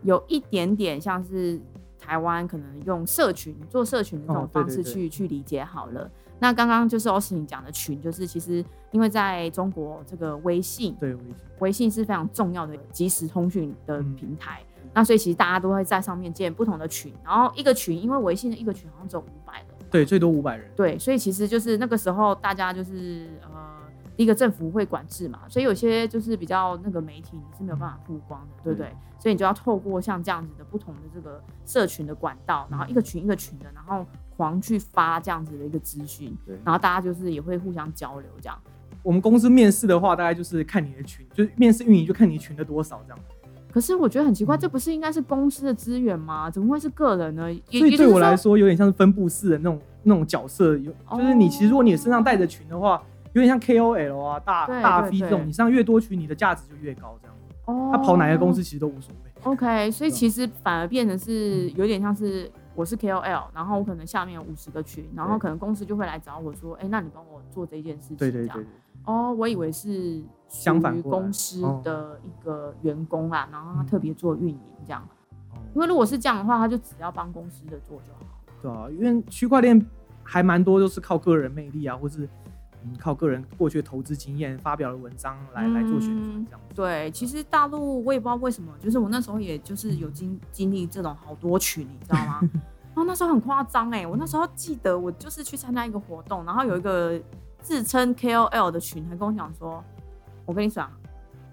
[0.03, 1.59] 有一点点像是
[1.99, 6.09] 台湾可能用社群做社群的这种方式去去理解好了。
[6.41, 14.59] 那刚刚就是奥斯汀讲的群，就是其实因为在中国这个微信，对微信，微信是非常重要的即时通讯的平台。
[14.91, 20.67] 那所以其实大家都会在上面建不同的群，然后一个群，因为微信的一个群好像只有五百人，对，最多五百人。
[20.75, 23.69] 对，所以其实就是那个时候大家就是呃。
[24.17, 28.93] 一个政府会管制嘛，所以有些就是比较那个媒体你是没有办法曝光的，对不对？
[29.17, 38.57] 所以你就要透过像这样子的不同的这个社群的管道，然后一个群一个群的，然后狂去发这样子的一个资讯，对，然后大家就是也会互相交流这样。
[39.03, 43.19] 我们公司面试的话，大概就是看你的群，就是面试运营就看你群的多少这样。
[43.71, 46.51] 可是我觉得很奇怪，这不是应该是公司的资源吗？
[46.51, 47.43] 怎么会是个人呢？
[47.69, 53.01] 所以对我来说，有点像是分布式的那种那种角色，有就是你其实如果你身上带着群的话，
[53.33, 57.35] 有点像 KOL 啊，大大 V 这种，你上越多群，你的价值就越高，这样。
[57.65, 57.89] 哦。
[57.93, 59.31] 他跑哪个公司其实都无所谓。
[59.43, 68.65] OK，所以其实反而变成是有点像是我是 KOL，然后我可能下面有五十个群，然后可能公司就会来找我说，哎，那你帮我做这件事情，对对对。
[69.03, 75.05] 哦，我以为是相反公司的一个员工啊，然后他特别做运营这样。
[75.73, 78.19] 因为如果是这样的话，他就只要帮公司的做就好。
[78.61, 79.85] 对啊，因为区块链
[80.23, 82.29] 还蛮多都是靠个人魅力啊，或是
[82.83, 86.59] 嗯靠个人过去的投资经验发表的文章来来做宣传这样。
[86.73, 92.39] 对，其实大陆我也不知道为什么，就是我那时候也就是有经经历这种好多群，你知道吗？
[92.93, 97.19] 然后那时候很夸张哎，我那时候记得我就是去参加一个活动，然后有一个。
[97.63, 99.83] 自称 KOL 的群还跟我讲说
[100.47, 100.91] ：“我跟你讲，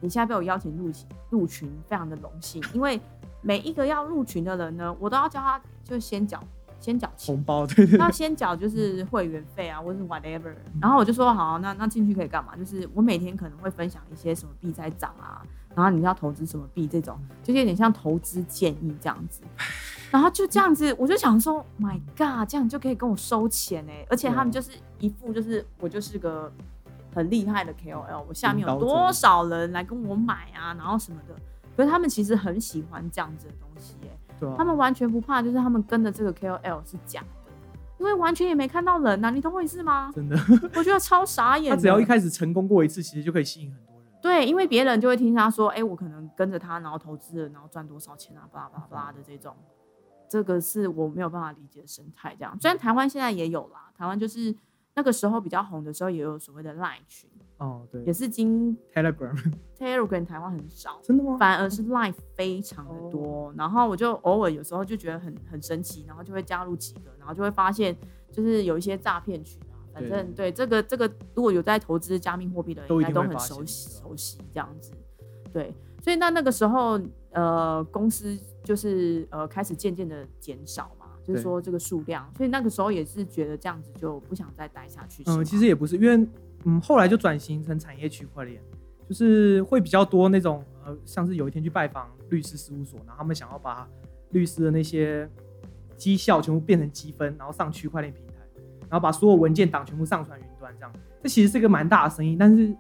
[0.01, 2.99] 你现在被我邀请入群，入群非常的荣幸，因为
[3.43, 6.43] 每一个要入群的人呢，我都要叫他就先缴
[6.81, 10.55] 先缴钱红包，对对，那先缴就是会员费啊，或是 whatever。
[10.81, 12.57] 然后我就说好，那那进去可以干嘛？
[12.57, 15.43] 就是我每天可能会分享一些什么币在涨啊，
[15.75, 19.43] 然后你要投资什么币这种，就是有点像投资建议这样子。
[20.11, 24.07] ”然后就这样子，我就想说，My God，这样就可以跟我收钱哎！
[24.09, 26.51] 而且他们就是一副就是我就是个
[27.15, 31.35] 很厉害的 KOL，我下面有多少人来跟我买啊，然后什么的。
[31.77, 34.18] 可是他们其实很喜欢这样子的东西哎，
[34.57, 37.53] 他们完全不怕，就是他们跟的这个 KOL 是假的，
[37.99, 40.11] 因为完全也没看到人呐，你懂我意思吗？
[40.15, 40.37] 真的，
[40.75, 41.75] 我觉得超傻眼。
[41.75, 44.03] 他只要一开始成功过一次，其实就可以吸引很多人。
[44.21, 49.55] 对，因为别人就会听他说，哎，我可能跟着他，然后投资了，然后赚多少钱啊，巴拉巴拉巴拉的这种。
[50.31, 54.55] 这个是我没有办法理解的生态，这样虽然台湾现在也有啦，台湾就是
[54.95, 61.37] 那个时候比较红的时候，也有所谓的 Line 群哦，对，也是经 Telegram，Telegram 台湾很少，真的吗？
[61.39, 67.97] 反而是 Line 非常的多，然后我就偶尔有时候就觉得很很神奇，然后就会加入几个，然后就会发现
[68.33, 74.93] 就是有一些诈骗群啊，反正对这个这个如果有在投资加密货币的人，应该都很熟悉熟悉这样子，
[75.53, 77.01] 对，所以那那个时候
[77.33, 78.39] 呃公司。
[78.65, 85.23] 就是呃，开始渐渐的减少嘛，就是说这个数量，所以那个时候也是觉得这样子就不想再待下去。
[85.25, 86.29] 嗯，其实也不是，因为
[86.65, 88.61] 嗯，后来就转型成产业区块链，
[89.09, 93.89] 就是会比较多那种呃，像是有一天去拜访律师事务所，然后他们想要把
[94.31, 95.29] 律师的那些
[95.97, 98.35] 绩效全部变成积分，然后上区块链平台，
[98.89, 100.93] 然后把所有文件档全部上传云端，这样，
[101.23, 102.75] 这其实是一个蛮大的生意，但是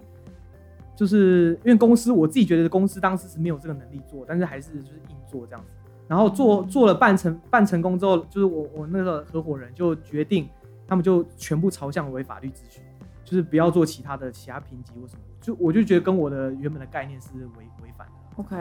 [0.96, 5.70] 就是因为公司，我自己觉得公司当时是没有这个能力做，但是还是就是硬做这样子。
[6.08, 10.48] 然后做做了半成半成功之后，就是我我那个合伙人就决定，
[10.86, 12.82] 他们就全部朝向为法律咨询，
[13.28, 18.12] 就是不要做其他的其他评级或什么，就我就觉得跟我的原本的概念是违违反的。
[18.36, 18.56] OK，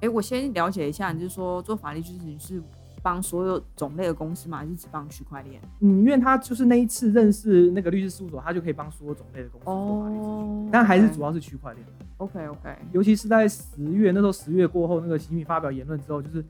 [0.00, 2.62] 哎，我先了解一下，你是说做法律咨询是
[3.02, 4.58] 帮所有种类的公司吗？
[4.58, 5.60] 还是只帮区块链？
[5.80, 11.84] 嗯，因为他就是那一次认识那个律师事务所，他就可以帮所有种类的公司做法律咨询，但还是主要是区块链。
[12.18, 16.44] OK OK，尤其是在十月那时候，十月过后，那个习近平发表言论之后，就是。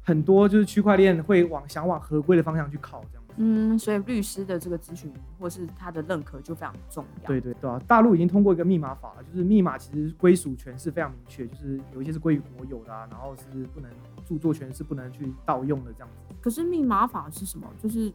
[0.00, 3.17] 很多就是区块链会往想往合规的方向去靠，这样子。
[3.40, 7.26] 嗯，所以律师的这个咨询或是他的认可就非常重要。
[7.28, 13.90] 对对对啊，大陆已经通过一个密码法了，就是密码其实归属权是非常明确，就是有一些是归于国有的，然后是不能
[14.26, 16.34] 著作权是不能去盗用的这样子。
[16.40, 17.66] 可是密码法是什么？
[17.80, 18.12] 就是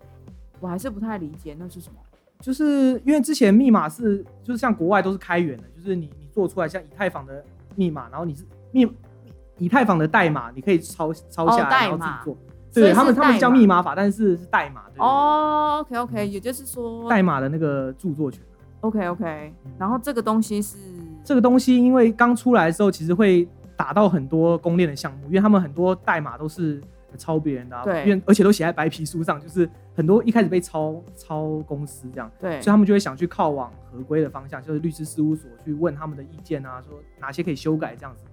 [0.59, 1.99] 我还是不太理解那是什么。
[2.39, 7.43] 就是因为之前密码是就是像国外都是开源的，就是你你做出来像以太坊的
[7.75, 8.85] 密码，然后你是密。
[9.59, 12.37] 以太坊的代码你可以抄抄下来，然后自己做。
[12.73, 14.83] 对他们，他们叫密码法，但是是代码。
[14.97, 18.41] 哦，OK OK，也就是说代码的那个著作权。
[18.81, 20.77] OK OK，然后这个东西是
[21.23, 26.81] 这个东西，因为刚出来的时候，其实会打到很多公链的项目，因为他们很多代码都是
[27.17, 38.23] 抄别人的，对，因为而且都写在白皮书上，就是很多一开始被抄抄公司这样，对，所以他们就会想去靠往合规的方向，就是律师事务所去问他们的意见啊，说哪些可以修改这样子。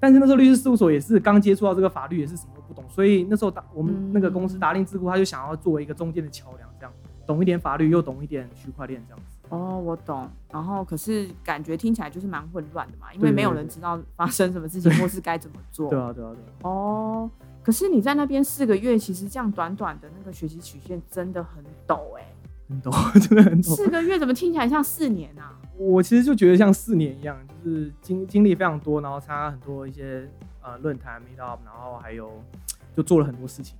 [0.00, 2.52] 但是那时候律师事务所也是刚接触到这个法律，也是什么
[2.86, 6.92] 懂，所以那时候达我们那个公司达令智库他就想要作为一个中间的桥梁，这样
[7.26, 9.38] 懂一点法律又懂一点区块链这样子。
[9.48, 10.28] 哦，我懂。
[10.50, 15.88] 然后可是感觉听起来就是蛮混乱的嘛，因为没有人知道发生什么事情或是该怎么做。
[15.90, 16.70] 对啊，对啊，对。
[16.70, 17.30] 哦，
[17.62, 22.26] 可是你在那边四个月，其实这样短短的那个学习曲线真的很陡哎，
[22.68, 23.74] 很陡，真的很陡。
[23.74, 25.58] 四个月怎么听起来像四年啊？
[25.76, 30.28] 我其实就觉得像四年一样，就是经经历非常多，然后参加很多一些
[30.62, 32.30] 呃论坛 meet up，然后还有
[32.96, 33.76] 就做了很多事情。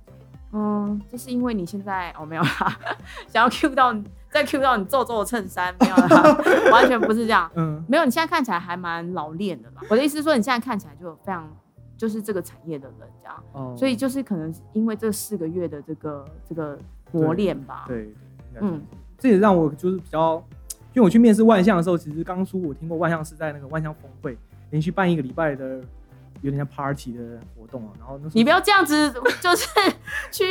[0.51, 2.79] 嗯，这是因为你现在哦没有啦，
[3.27, 3.93] 想要 Q 到
[4.29, 6.37] 再 Q 到你皱皱的衬衫没有啦，
[6.71, 7.51] 完全不是这样。
[7.55, 9.81] 嗯，没有，你现在看起来还蛮老练的嘛。
[9.89, 11.53] 我的意思是说，你现在看起来就非常
[11.97, 13.43] 就是这个产业的人这样。
[13.51, 16.77] 哦，所以就是可能因为这四个月的这个这个
[17.11, 17.83] 磨练吧。
[17.87, 18.05] 对
[18.53, 18.81] 对，嗯，
[19.17, 20.35] 这也让我就是比较，
[20.93, 24.37] 因为我去面试万象的时候，其实刚出我听过万象是在那个万象峰会
[24.69, 25.81] 连续办一个礼拜的。
[26.41, 29.11] 有点像 party 的活动啊，然后你不要这样子，
[29.41, 29.67] 就是
[30.31, 30.43] 去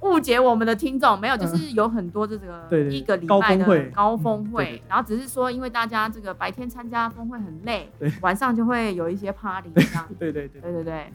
[0.00, 1.18] 误解我们的听众。
[1.20, 7.90] 没有，就是有很多这个一个礼拜的高峰会，然后只是说，因为大家这个白天参加峰会很累，
[8.20, 10.08] 晚上就会有一些 party 这样。
[10.18, 10.60] 对 对对。
[10.60, 11.12] 对对对，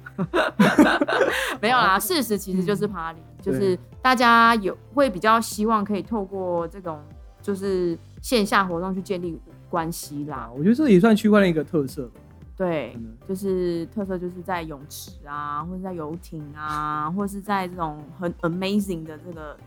[1.61, 7.01] 没有啦，事实其实就是 party，就是大家有会比较希望可以透过这种
[7.41, 10.49] 就是线下活动去建立关系啦。
[10.55, 12.09] 我觉得这也算区块链一个特色。
[12.57, 12.97] 对，
[13.29, 19.57] 就是特色，就是在泳池啊，或者在游艇啊，或者是在这种很 amazing 的这个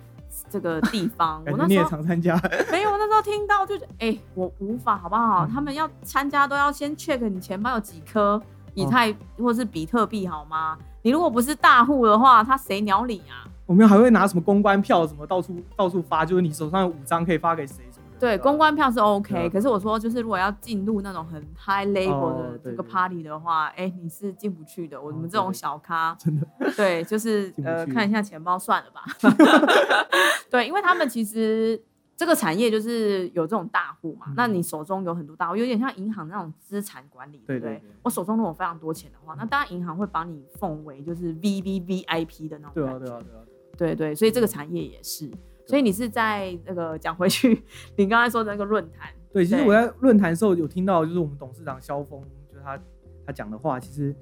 [0.51, 1.41] 这个地方。
[1.47, 2.35] 我那时候常参加，
[2.73, 5.47] 没有，我那时候听到就哎，我无法，好不好？
[5.47, 8.43] 他们要参加都要先 check 你钱包有几颗
[8.75, 10.77] 以太或是比特币，好吗？
[11.03, 13.47] 你如果不是大户的话，他谁鸟你啊？
[13.67, 17.77] 我们还会拿什么公关票，什么到处到处发，就是你手上有五张可以发给谁？
[18.21, 25.01] 对，公关票是 OK，可是我说就是如果要进入那种很 high level 的这个 party 的话，哎，你是进不去的。
[25.01, 26.47] 我们这种小咖， 真的，
[26.77, 29.03] 对，就是呃，看一下钱包算了吧。
[30.51, 31.83] 对，因为他们其实
[32.17, 37.83] 这个产业就是有这种大户嘛，那你手中有很多大户，有点像银行那种资产管理，对不对？
[38.03, 43.07] 我手中如果非常多钱的话，那当然银行会把你奉为就是 V V V I P 的那种感觉。
[43.07, 43.43] 对啊，对啊，对啊。
[43.79, 45.31] 对对，所以这个产业也是。
[45.71, 47.63] 所以你是在那个讲回去，
[47.95, 49.09] 你刚才说的那个论坛。
[49.33, 52.77] 对，其实我在论坛时候有听到，就是我们董事长肖峰，就是他
[53.25, 54.13] 他讲的话，其实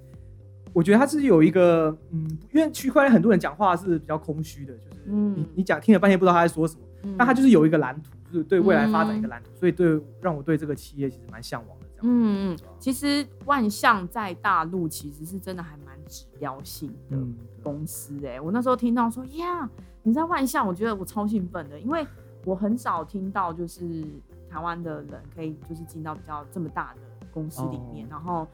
[0.75, 11.78] 我觉得他是有一个，嗯，因为区块链很多人讲话是比较空虚的，就是你你讲听了半天不知道他在说什么，但他就是有一个蓝图，就是对未来发展一个蓝图，所以对让我对这个企业其实蛮向往的。
[12.01, 17.17] 这样，嗯嗯，其实万象在大陆其实是真的还蛮指标性的
[17.63, 19.69] 公司哎，我那时候听到说呀。
[20.05, 22.07] 你在万象，我觉得我超兴奋的，因为
[22.47, 24.07] 我很少听到就是
[24.49, 28.47] 台湾的人可以就是进到比较这么大的公司里面，然后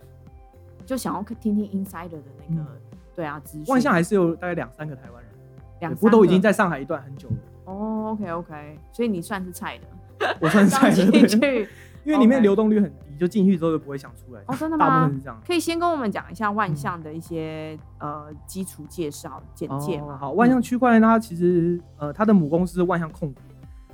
[0.85, 2.67] 就想要听听 insider 的那个
[3.15, 3.67] 对啊资讯。
[3.69, 5.33] 万象还是有大概两三个台湾人，
[5.79, 7.37] 两不都已经在上海一段很久了。
[7.67, 11.69] 哦，OK OK，所以你算是菜的，我算菜的。
[12.05, 14.43] 因为里面流动率很低，就进去之后就不会想出来。
[14.47, 14.87] 哦，真的吗？
[14.87, 15.41] 大部分是这样。
[15.47, 20.17] 可以先跟我们讲一下万象的一些呃基础介绍简介吗？
[20.19, 23.41] 好，万象区块链它其实呃它的母公司是万象控股，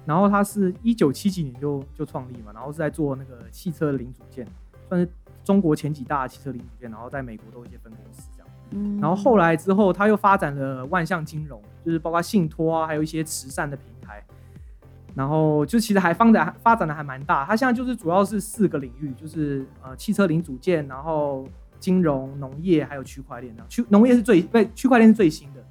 [0.04, 4.46] 然后它是一九七几年就就创立嘛，然后是在做那个汽车零组件，
[4.88, 5.08] 算是
[5.44, 8.48] 中国前几大汽车零组件，然后在美国都有一些分公司这样。
[8.72, 9.00] 嗯。
[9.00, 14.24] 然后后来之后，它又发展了万象金融，就是包括信托啊，还有一些慈善的平台。
[15.14, 21.46] 然后就其实还发展发展的还蛮大，它现在就是主要是四个领域，就是呃汽车零组件，然后
[21.78, 23.54] 金融、农业还有区块链。
[23.68, 25.64] 区农业是最对，区块链是最新的。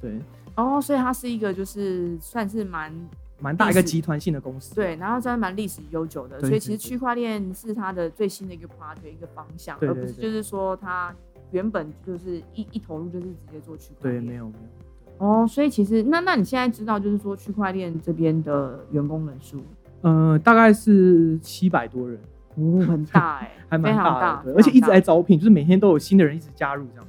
[0.00, 0.18] 对。
[0.56, 2.92] 哦，所以它是一个就是算是蛮
[3.38, 4.74] 蛮大一个集团性的公司。
[4.74, 11.14] 对，然后真的蛮历史悠久的，所以其实区块链是它的最新的一个 project 一个方向，而不是就是说它
[11.50, 14.22] 原本就是一一投入就是直接做区块链。
[14.22, 14.79] 对，没有没有。
[15.20, 19.60] 哦，所以其实那那你现在知道，就是说区块链这边的员工人数，
[20.00, 22.18] 呃，大概是七百多人，
[22.56, 27.06] 哦，很大哎， 还蛮大的，而且一直在招聘，就是每天都有新的人一直加入这样，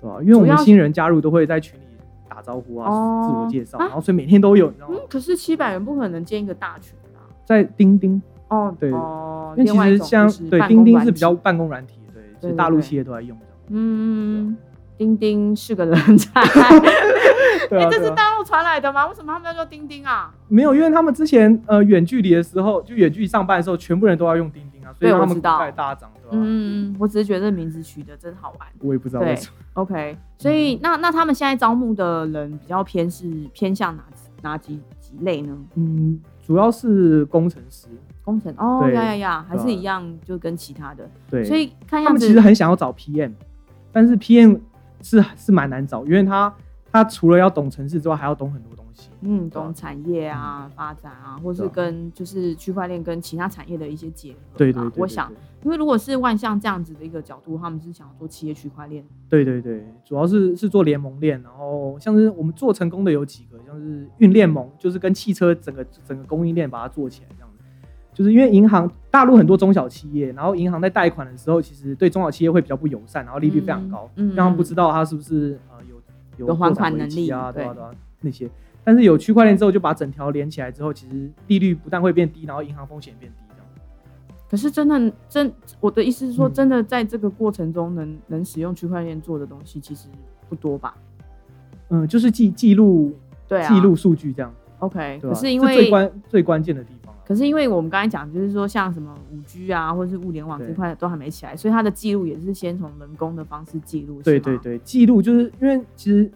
[0.00, 0.16] 对吧？
[0.22, 1.84] 因为我们新人加入都会在群里
[2.26, 2.88] 打招呼啊，
[3.22, 4.96] 自我介绍，然后所以每天都有，你知道吗？
[5.10, 13.36] 可是七百人不可能建一个大群啊，在钉钉哦，对，哦，因为其实像对钉钉是比较办公软体，对，其实大陆企业都在用，
[13.68, 14.56] 嗯，
[15.02, 16.40] 钉钉是个人才。
[17.70, 19.06] 哎，这是大陆传来的吗？
[19.06, 20.32] 为什么他们要叫钉钉啊？
[20.48, 26.30] 没有，因为他们之前呃远距离的时候，就远距离上班的时候，全部人都要用钉钉啊，所以他们在大涨，对吧？
[26.32, 28.68] 嗯，我只是觉得名字取得真好玩。
[28.80, 29.54] 我也不知道为什么。
[29.74, 34.04] OK，所以那那他们现在招募的人比较偏是偏向哪
[34.42, 35.56] 哪几几类呢？
[35.76, 37.88] 嗯，主要是工程师。
[38.24, 41.08] 工程哦呀呀呀，还是一样，就跟其他的。
[41.28, 43.32] 对，所以看他们其实很想要找 PM，
[43.90, 44.60] 但是 PM
[45.02, 46.54] 是是蛮难找，因为他。
[46.94, 49.08] 他除了要懂城市之外，还要懂很多东西。
[49.22, 54.38] 嗯，懂产业啊、发展啊，或是跟就是区块链跟其他产业的一些结合。
[54.58, 55.00] 对对对。
[55.00, 55.32] 我想，
[55.62, 59.02] 因为如果是万象这样子的一个角度，他们是想做企业区块链。
[59.26, 67.51] 对对对，主要是是做联盟链，然后像是我们做成功的有几个，像是运链盟，就是跟汽车整个整个供应链把它做起来这样子。
[68.14, 75.96] 就是因为银行大陆很多中小企业，然后银行在贷款的时候，其实对中小企业会比较不友善，然后利率非常高，嗯让他们不知道他是不是呃有。
[76.38, 77.90] 有还款能力啊，对啊，对啊，
[78.22, 78.48] 那些，
[78.82, 83.42] 但是有区块链之后，就把整条连起来之后，其实利率不但会变低，然后银行风险变低。
[84.50, 90.08] 可是真的真，我的意思是说，真的在这个过程中能能使用区块链做的东西其实
[90.48, 90.94] 不多吧？
[91.90, 93.14] 嗯，就是记记录，
[93.46, 94.52] 对，记录数据这样。
[94.78, 97.01] OK，可是因为最关最关键的地方。
[97.32, 104.20] 可是因为我们刚才讲，就是说像什么五 G 啊，或者是物联网这块都还没起来，所以它的记录也是先从人工的方式记录。
[104.22, 106.30] 对对对，记录就是因为其实。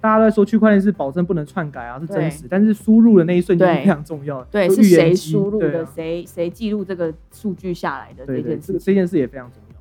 [0.00, 4.44] 大家都在说区块链是保证不能篡改啊，是真实，但是输入的那一瞬间非常重要。
[4.50, 9.74] 对，是谁输入的，谁谁记录这个数据下来的这件事，这件事也非常重要。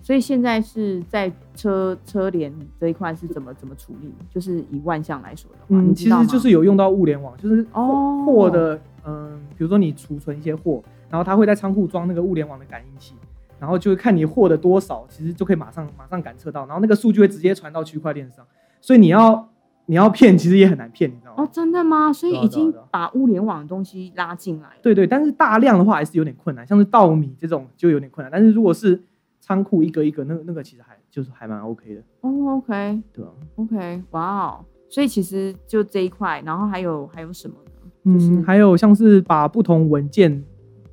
[0.00, 2.50] 所以现在是在车车联
[2.80, 4.14] 这一块是怎么怎么处理？
[4.30, 13.14] 就是以万象来说的话，嗯，其实就是有用到物联网，就是哦货的，嗯，比如说你储存一些货，然后他会在仓库装那个物联网的感应器，
[13.58, 18.44] 然后就会看你货的多少，其实就可以马上马上感测到，然后那个数据会直接传到区块链上，
[18.80, 19.48] 所以你要。
[19.88, 21.44] 你要骗，其实也很难骗，你知道吗？
[21.44, 22.12] 哦，真的吗？
[22.12, 24.70] 所以已经把物联网的东西拉进来。
[24.82, 28.28] 对对，但是大量的话还是有点困难，像是稻米这种就有点困难。
[28.28, 29.00] 但是如果是
[29.38, 32.02] 仓库一个一个，那那个其实还就是还蛮 OK 的。
[32.22, 37.65] 哦，OK，对啊，OK，哇哦，所以其实就这一块，然后还有还有什么呢？
[38.06, 40.42] 嗯，还有像是把不同文件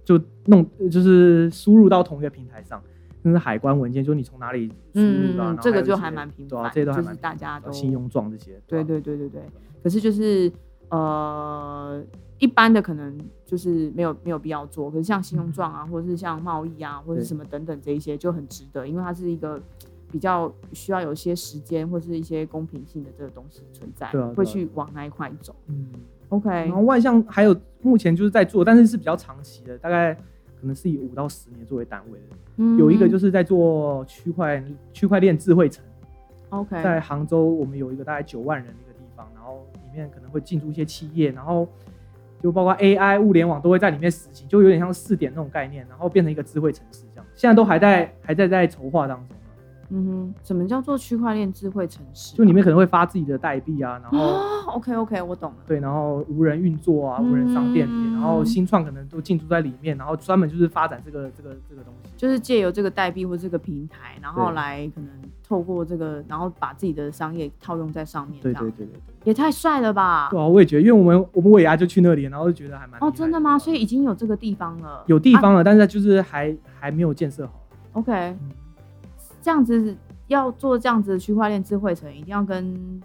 [0.03, 2.82] 就弄，就是输入到同一个平台上。
[3.26, 8.59] 那是海关文件，就你从哪里输入的，这个就还蛮频繁，这些都还蛮大家都信用状这些。
[8.68, 9.41] 对对对对对。
[9.82, 10.51] 可是就是
[10.89, 12.03] 呃，
[12.38, 19.57] 一般的可能就是没有没有必要做，可是像信用状啊，或者是像贸易啊，或者什么等等这一些就很值得，因为它是一个
[20.11, 25.55] 比较需要有一些时间或是一些公平性的这个东西存在，会去往那一块走。
[25.68, 25.88] 嗯
[26.36, 26.50] ，OK。
[26.50, 30.16] 然后万象还有目前就是在做，但是是比较长期的，大概。
[30.64, 34.64] 可能是以五到十年作为单位的，有一个就是在做区块
[34.94, 35.84] 区块链智慧城
[36.52, 41.68] ，OK，在杭州我们有一个大概九万人的一个地方，然后里面可能会进驻一些企业，然后
[42.42, 49.36] 就包括 AI 物联网都会在里面实行，就有点像试点那种概念，然后变成一个智慧城市这样，现在都还在还在在筹划当中。
[49.90, 52.36] 嗯哼，什么叫做区块链智慧城市？
[52.36, 54.18] 就里面可能会发自己的代币啊，然后
[54.74, 55.58] OK OK，我懂了。
[55.68, 65.10] 对，然后无人运作啊，无人商店，然后新创可能都进驻在里面，然后专门就是发展这个这个这个东西，就是借由这个代币或这个平台，然后来可能
[65.48, 68.42] 透过这个，然后把自己的商业套用在上面。
[68.42, 70.30] 对对对对，也太帅了吧！
[70.32, 73.60] 对啊，我也觉得，因为我们我们尾牙就去那里，然后就觉得还蛮哦，真的吗？
[73.60, 77.54] 所以已经有这个地方了，有地方了，但是就是还还没有建设好。
[77.94, 78.36] OK，
[79.44, 79.96] 这样子。
[80.28, 83.00] 要做这样子的区块链智慧城，一定要跟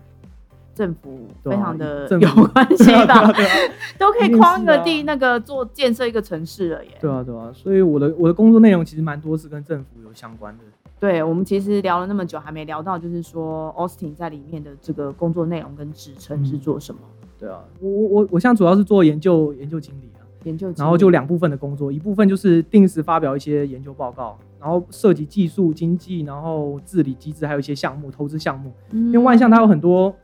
[0.72, 3.30] 政府非常的有关系吧？
[3.98, 6.92] 都可以框一个地，那个做建设一个城市了耶。
[7.00, 10.64] 对啊，对啊，所以我的我的工作内容其实蛮多是跟政府有相关的。
[11.00, 17.00] 对，我们其实聊了那么久，还没聊到就是说 Austin 在里面的这个工作内容跟职称是做什么？
[17.38, 24.38] 对啊，我我我我现在主要是做研究研究经理啊，研究，然后就两部分的工作，一部分就是定时发表一些研究报告。
[24.60, 28.72] 然后涉及技术、经济，然后治理机制，还有一些项目、投资项目。
[28.92, 30.14] 因为万象它有很多，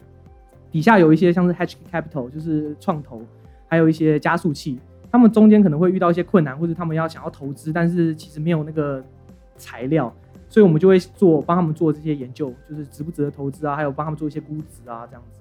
[0.71, 3.23] 底下有一些像是 Hedge Capital，就是创投，
[3.69, 4.79] 还有一些加速器，
[5.11, 9.03] 他们中间可能会遇到一些困难，或者他们要想要投资，但是其实没有那个
[9.57, 10.13] 材料，
[10.49, 15.41] 所以我们就会做帮他们做这些研究，就是值不值得投资啊，还有帮他们做一些估值啊，这样子。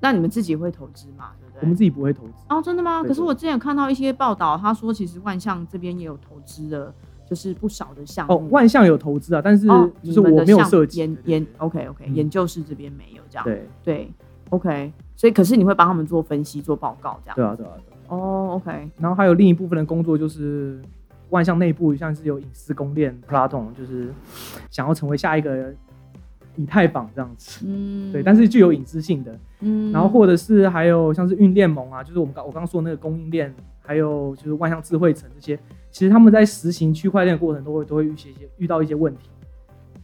[0.00, 1.32] 那你们自己会投资吗？
[1.40, 1.60] 对不对？
[1.62, 2.34] 我们自己不会投资。
[2.50, 3.02] 哦，真的吗？
[3.02, 6.92] 可是我之前看到一些报道，他说其实万象这边也有投资的。
[7.28, 8.32] 就是不少的项目。
[8.32, 9.66] 哦，万象有投资啊，但是
[10.02, 13.68] 就是我没有设计研研，OK OK，研究室这边没有这样，对。
[13.84, 14.10] 对
[14.50, 20.80] ，OK，所以可是你会帮他们做分析、做报告这样，对啊对啊对，哦 OK，然后还有另一部分的工作就是
[21.28, 24.08] 万象内部像是有隐私公链 Platon，就是
[24.70, 25.74] 想要成为下一个
[26.56, 33.54] 以太坊这样子，嗯， 对，但是具有隐私性的，嗯，然后或者是还有像是运链盟啊，就是我们刚我刚刚说那个供应链。
[33.88, 35.58] 还有就是万象智慧城这些，
[35.90, 39.30] 其实他们在实行区块链的过程都会都会遇一些遇到一些问题，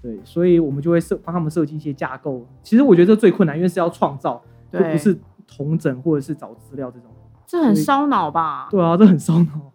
[0.01, 2.47] 对，所以我们就会设帮他们设计一些架构。
[2.63, 5.15] 其实我觉得这最困难，因为是要创造，就不是
[5.47, 7.11] 同整或者是找资料这种，
[7.47, 8.69] 这很烧脑吧？
[8.71, 9.71] 对啊，这很烧脑。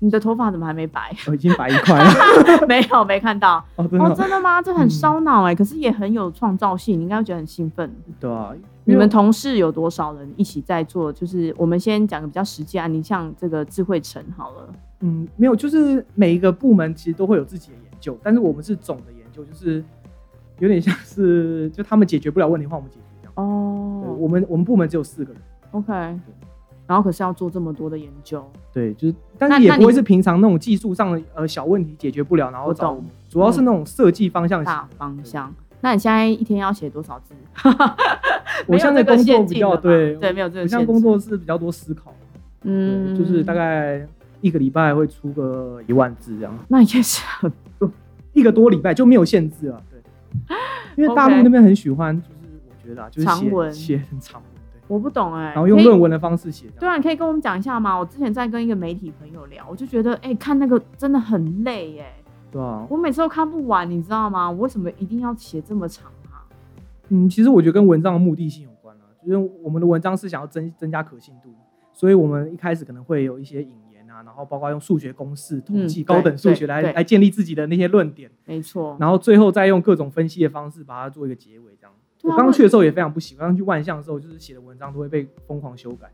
[0.00, 1.14] 你的头发怎么还没白？
[1.26, 2.10] 我 已经白一块了。
[2.68, 3.64] 没有，没看到。
[3.76, 3.86] 哦，
[4.16, 4.62] 真的吗？
[4.62, 7.90] 这很烧脑哎，可是也很有创造性，你应该会觉得很兴奋。
[8.20, 8.54] 对啊。
[8.84, 11.12] 你们同事有多少人一起在做？
[11.12, 14.68] 就是我们先讲个比较实际案例像这个智慧城好了。
[15.00, 19.84] 嗯，没有，就是每一个部门其实都会有自己的研究，但是我们是总的研究，就是
[20.58, 23.32] 有点像是就他们解决不了问题，的话我们解决这样。
[23.34, 24.16] 哦。
[24.18, 25.42] 我们我们部门只有四个人。
[25.72, 26.18] OK。
[26.88, 35.54] 然后可是要做这么多的研究，对，就是，但是也不会是平常那种技术上的呃小问题解决不了，然后找，主要是那种设计方向大方向。
[35.82, 37.34] 那你现在一天要写多少字？
[38.66, 40.66] 我现在工作比较对对，没有这个。
[40.66, 42.12] 像工作是比较多思考，
[42.62, 44.04] 嗯，就是大概
[44.40, 46.58] 一个礼拜会出个一万字这样。
[46.68, 47.52] 那也是很
[48.32, 50.56] 一个多礼拜就没有限制了，对，
[50.96, 54.40] 因为大陆那边很喜欢，就是我觉得啊，就是写写很长
[54.88, 57.96] 我不懂哎，然后用论文的方式写，对啊，你可以跟我们讲一下吗？
[57.96, 62.14] 我之前在跟一个媒体朋友聊，我就觉得哎，看那个真的很累哎，
[62.50, 64.50] 对啊，我每次都看不完，你知道吗？
[64.50, 66.42] 我为什么一定要写这么长啊？
[67.10, 71.50] 嗯，其实我觉得跟文章的目的性有关啊，就是我们的文章是想要增增加可信度，
[71.92, 74.22] 所以我们一开始可能会有一些引言啊。
[74.24, 78.96] 然后包括用数学公式、统计、高等数学来来建立自己的那些论点，没错。
[78.98, 81.77] 然后最后再用各种分析的方式把它做一个结尾。
[82.22, 86.10] 我刚去的时候也非常不喜欢，刚去万象的时候就是写的文章都会被疯狂修改，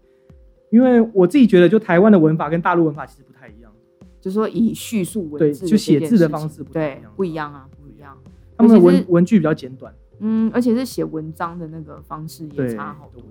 [0.70, 3.72] 因为我自己觉得就台湾的文法跟大陆文法其实不太一样，
[4.20, 8.16] 就是说以叙述文字就写字的方式不对不一样啊，不一样。
[8.56, 13.22] 他们的文文句比较简短，嗯，而且是写文章的那个方式也差好多。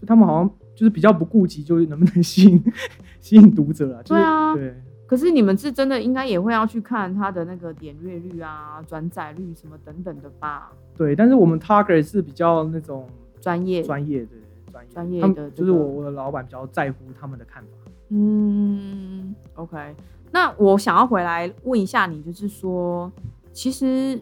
[0.00, 2.62] 就他们好像就是比较不顾及，就是能不能吸引
[3.20, 4.02] 吸引读者啊？
[4.04, 4.74] 对啊，对。
[5.08, 10.70] 可是你们是真的应该也会要去看它的那个点阅率啊、转载率什么等等的吧？
[10.98, 13.08] 对，但是我们 target 是比较那种
[13.40, 14.28] 专业、专业的、
[14.70, 17.90] 专业、专业的，就是我我的老板比较在乎他们的看法。
[18.10, 19.96] 嗯，OK。
[20.30, 23.10] 那我想要回来问一下你，就是说，
[23.50, 24.20] 其实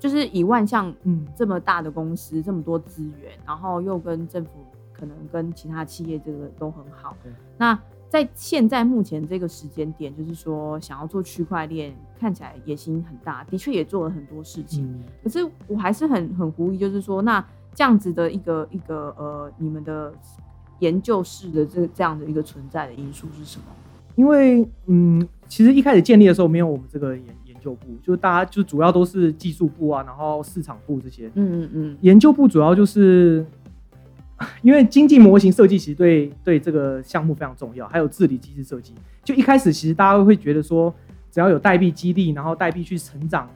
[0.00, 4.50] 就是以万象嗯这么大的公司，这么多资源，然后又跟政府
[4.92, 7.16] 可能跟其他企业这个都很好，
[7.56, 7.78] 那。
[8.16, 15.02] 在现在目前这个时间点，就是说想要做区块链，看起来野心很大，的确也做了很多事情。
[15.22, 17.44] 可是我还是很很狐疑，就是说，那
[17.74, 20.10] 这样子的一个一个呃，你们的
[20.78, 23.64] 研究室的这这样的一个存在的因素是什么？
[24.14, 31.26] 因为嗯，其实一开始建立的时候没有我们这个研研究部，就是大家就主要都是技术部啊，然后市场部这些。
[31.34, 33.44] 嗯嗯嗯，研究部主要就是。
[34.60, 38.92] 因为经济模型设计其实对对这个项目非常重要，还有治理机制设计。
[39.24, 40.92] 就一开始其实大家会觉得说，
[41.30, 43.48] 只要有代币激励，然后代币去成长，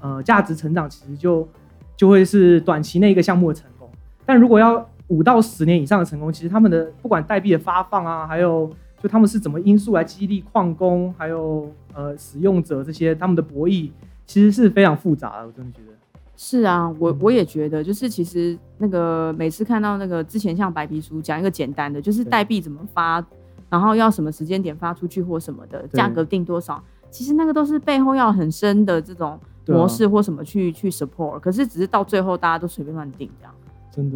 [0.00, 1.48] 呃，价值成长，其实就
[1.96, 3.90] 就会是短期内一个项目的成功。
[4.24, 8.70] 但如果要五到十年以上的成功，其实他们的不管代币的发放啊，还有
[9.02, 13.90] 就他们是怎么因素来激励矿工，还有呃使用者这些他们的博弈，
[14.26, 15.46] 其实是非常复杂的。
[15.48, 15.99] 我真的觉得。
[16.42, 23.22] 是啊，我我也觉得，就是其实那个每次看到那个之前像白皮书讲一个简单的，就是代币怎么发，
[23.68, 31.38] 然后要什么时间点发出去或什么的，价格定多少，其实那个都是背后要很深的这种模式或什么去去 support。
[31.40, 33.54] 可是只是到最后大家都随便乱定这样，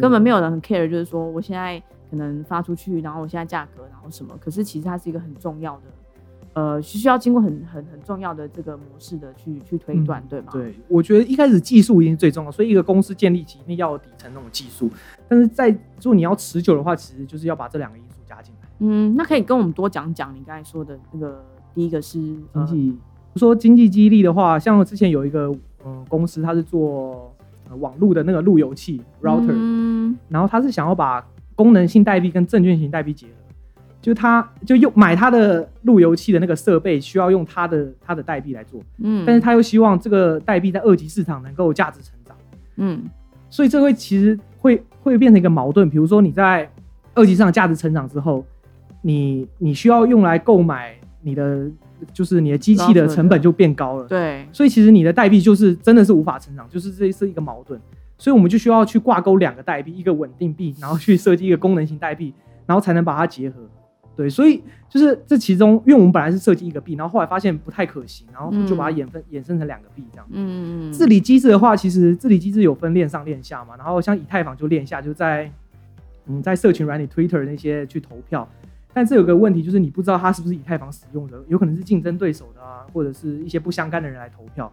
[0.01, 5.83] 根本没有人很 care，就是说我现在可能发出去，然后我现在价格，然后什么，可是其实它是一个很重要的。
[6.55, 10.47] 呃，需要经过很很很重要的这个模式的去去推断，对吗？
[10.53, 14.89] 对，我觉得一开始技术已经最重要，所以一个公司建立起一定要底层那种技术。
[15.27, 18.69] 但是在如果你要持久的话，其实就是要把这两个因素加进来。
[18.79, 21.43] 嗯，那可以跟我们多讲讲你刚才说的那个
[21.73, 22.97] 第一个是经济，
[23.35, 25.53] 说经济激励的话，像之前有一个
[25.85, 27.35] 嗯公司，它是做
[27.69, 33.33] 呃网络的那个路由器 router，嗯，然后它是想要把功能性代币跟证券型代币结合。
[34.05, 42.37] 就他就用买他的路由器的那个设备，需要用他的他的代币来做，嗯，但是他又希望这个代币在二级市场能够价值成长，
[42.75, 43.01] 嗯，
[43.49, 45.89] 所以这会其实会会变成一个矛盾。
[45.89, 46.69] 比如说你在
[47.15, 48.45] 二级市场价值成长之后，
[49.01, 51.67] 你你需要用来购买你的
[52.13, 57.81] 就是你的机器的成本就变高了，对，所以其实你的代币就是真的是无法成长，就是这是一个矛盾，
[58.19, 62.31] 所以我们就需要去挂钩两个代币，一个稳定币，然后去设计一个功能型代币，
[62.67, 63.55] 然后才能把它结合。
[64.15, 70.25] 对，所以就是这其中，因为我们本来是设计一个币，然后后来发现不太可行，然后就把它衍分衍生成两个币这样。
[70.31, 75.51] 嗯嗯治理机制的话，其实治理机制有分链上链下嘛，然后像以太坊就链下，就在
[76.27, 78.47] 嗯在社群软体 Twitter 那些去投票，
[78.93, 84.71] 但这有个问题就是你不知道它是不是以太坊使用的，有可能是竞争对手的啊，或者是一些不相干的人来投票。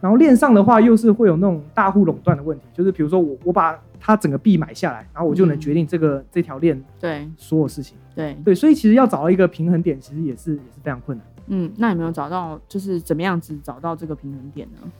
[0.00, 7.96] 然后链上的话，又是会有那种大户垄断的问题，就是比如说我我把它整个币买下来，然后我就能决定这个这条链对所有事情。
[8.14, 11.26] 对对，所以其实要找到一个平衡点，其实也是也是非常困难。
[11.46, 14.90] 嗯，那有没有找到就是怎么样子找到这个平衡点呢？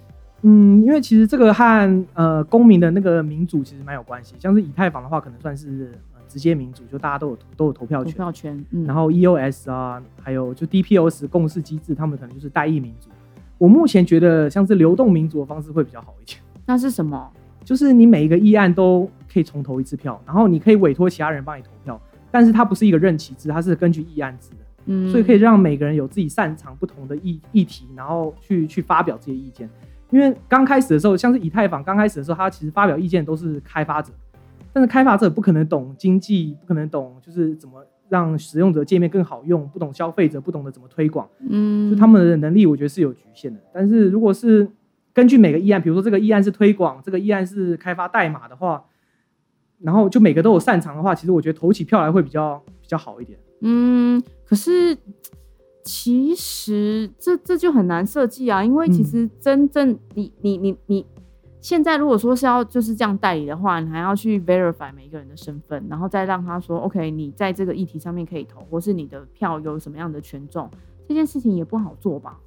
[0.42, 4.34] 嗯，因为其实这个和呃公民的那个民主其实蛮有关系。
[4.38, 5.92] 像是以太坊的话，可能算是
[6.28, 8.12] 直接民主，就大家都有都有投票权。
[8.12, 8.66] 投票权。
[8.86, 13.08] 然后 EOS 啊，还有就 DPoS 共识机制，他们可能就是代议民主。
[13.64, 16.38] 我目前觉得像是流动民主的方式会比较好一点。
[16.66, 17.32] 那是什么？
[17.64, 21.98] 就是你每一个议案都可以重投一次票，然后你可以委托其他人帮你投票，
[22.30, 24.56] 但是它不是一个任期制，它是根据议案制的。
[24.84, 29.66] 嗯，所以可以让每个人有自己擅长不同的议议题，然后去去发表这些意见。
[30.10, 34.12] 因为刚开始的时候，像是以太坊刚开始的时候，它其实发表意见都是开发者，
[34.74, 43.60] 但是开发者不可能懂经济，不可能懂就是怎么让使用者界面更好用，不懂消费者不懂得怎么推广，嗯，就他们的能力，我觉得是有局限的。
[43.72, 44.68] 但是如果是
[45.12, 48.84] 根据每个议案，比如说这个议案是推广，这个议案是开发代码的话，
[49.80, 53.38] 然后就每个都有擅长的话，其实我觉得投起票来会比较比较好一点。
[53.60, 54.96] 嗯，可是
[55.82, 61.06] 其实这这就很难设计啊，因为其实真正你你你你。
[61.64, 70.68] 现在如果说是要就是这样代理的话，你还要去 verify 每一个人的身份，然后再让他说 OK，你在这个议题上面可以投，或是你的票有什么样的权重，
[71.08, 72.38] 这件事情也不好做吧？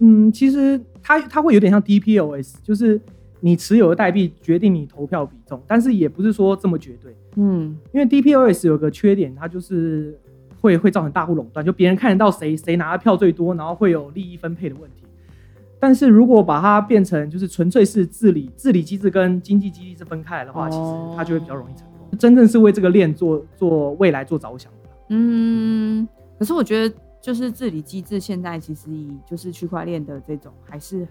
[0.00, 3.00] 嗯，其实它它会有点像 DPoS，就是
[3.40, 7.16] 你持有的代币决定你投票比重，但是也不是说这么绝对。
[7.36, 10.20] 嗯，因为 DPoS 有个缺点，它就是
[10.60, 15.04] 会会造成大户垄断，就别人看得到谁谁拿的票最多，然后会有利益分配的问题。
[15.80, 22.18] 但是如果把它变成就是纯粹是治理治理机制跟经济机制是分开来的话，其实它就会比较容易成功。
[22.18, 24.90] 真正是为这个链做做未来做着想的。
[25.10, 26.08] 嗯，
[26.38, 31.06] 可是我觉得就是治理机制现在其实以就是区块链的这种还是。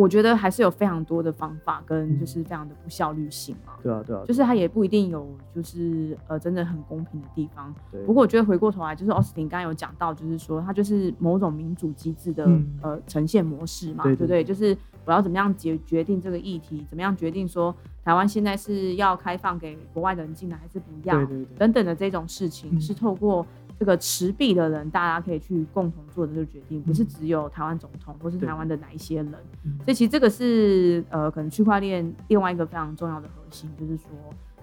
[0.00, 3.76] 我觉得还是有非常多的方法跟就是非常的不效率性啊。
[3.82, 7.74] 对啊，对啊，就是它也不一定有就是呃真的很公平的地方。
[8.06, 12.48] 不过我觉得回过头来，就是奥斯汀刚刚有讲到，就是说它就是某种民主机制的
[12.80, 14.42] 呃呈现模式嘛，对不对？
[14.42, 21.14] 就是我要怎么样决决定这个议题，怎么样决定说台湾现在是要开放给国外的人进来还是不要，
[21.58, 23.46] 等等的这种事情是透过。
[23.80, 29.32] 这个持币的人，大家可以去共同做的这个决定，不是只有台湾总统或是台湾的哪一些人。
[29.32, 34.04] 所以其实这个是呃，可能区块链另外一个非常重要的核心，就是说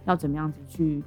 [0.06, 1.02] 要怎么样子去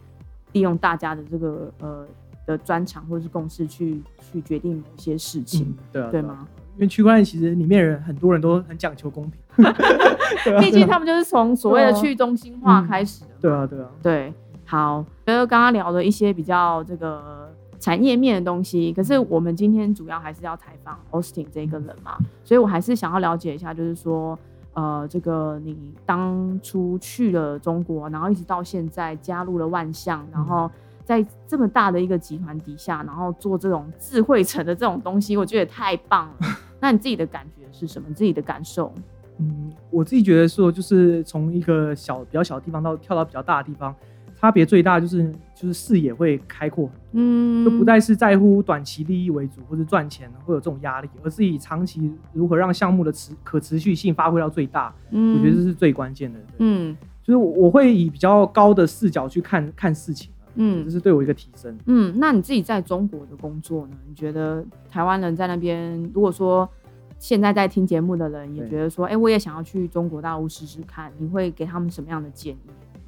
[0.51, 2.05] 利用大家的这个呃
[2.47, 4.03] 的专长或者是共识去
[4.33, 6.49] 去决定某些事情，对啊对吗？
[6.75, 9.65] 因为区块链其实里面人很多人都很讲求公平，
[10.59, 13.31] 毕竟他们就是从所谓的去中心化开始的。
[13.41, 14.35] 对啊，对啊，对。
[14.65, 17.40] 好，觉得刚刚聊的一些比较这个。
[17.81, 24.39] 产业面的东西，可是我们今天主要还是要采访 Austin 这个人嘛，所以我还是想要了解一下，就是说，
[24.75, 25.75] 呃，这个你
[26.05, 30.71] 当初去了中国，然后一直到现在加入了万象，然后
[31.07, 36.47] 在这么大的一个集团底下，然后做这种智慧城的这种东西，我觉得太棒了。
[36.81, 38.13] 那你自己的感觉是什么？
[38.13, 38.93] 自己的感受？
[39.39, 43.95] 嗯，我自己觉得说，就是从一个小比较小的地方到跳到比较大的地方。
[44.41, 63.97] 差别最大就是就是视野会开阔很多，嗯，就不再是在乎短期利益为主或者赚钱会有这种压力，而是以长期如何让项目的持可持续性发挥到最大，嗯，我觉得这是最关键的，嗯，就是我我会以比较高的视角去看看事情，嗯，这是对我一个提升，嗯，那你自己在中国的工作呢？
[64.09, 66.67] 你觉得台湾人在那边，如果说
[67.19, 72.59] 现在在听节目的人也觉得说，哎，我也想要去中国大陆试试看，你会给他们什么样的建议？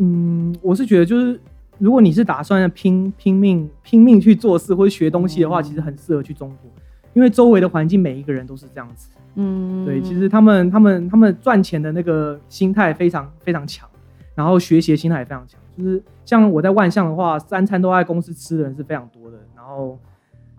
[0.04, 1.40] 嗯，我是觉得就是，
[1.78, 6.68] 如果你是打算拼拼命拼命去做事或者学东西的话，其实很适合去中国，
[7.14, 9.10] 因为周围的环境每一个人都是这样子。
[9.36, 13.88] 嗯，对，其实他们他们他们赚钱的那个心态非常非常强，
[14.34, 15.60] 然后学习的心态也非常强。
[15.78, 19.96] 就是像我在万象的话，三餐都在公司吃的人是非常多的，然后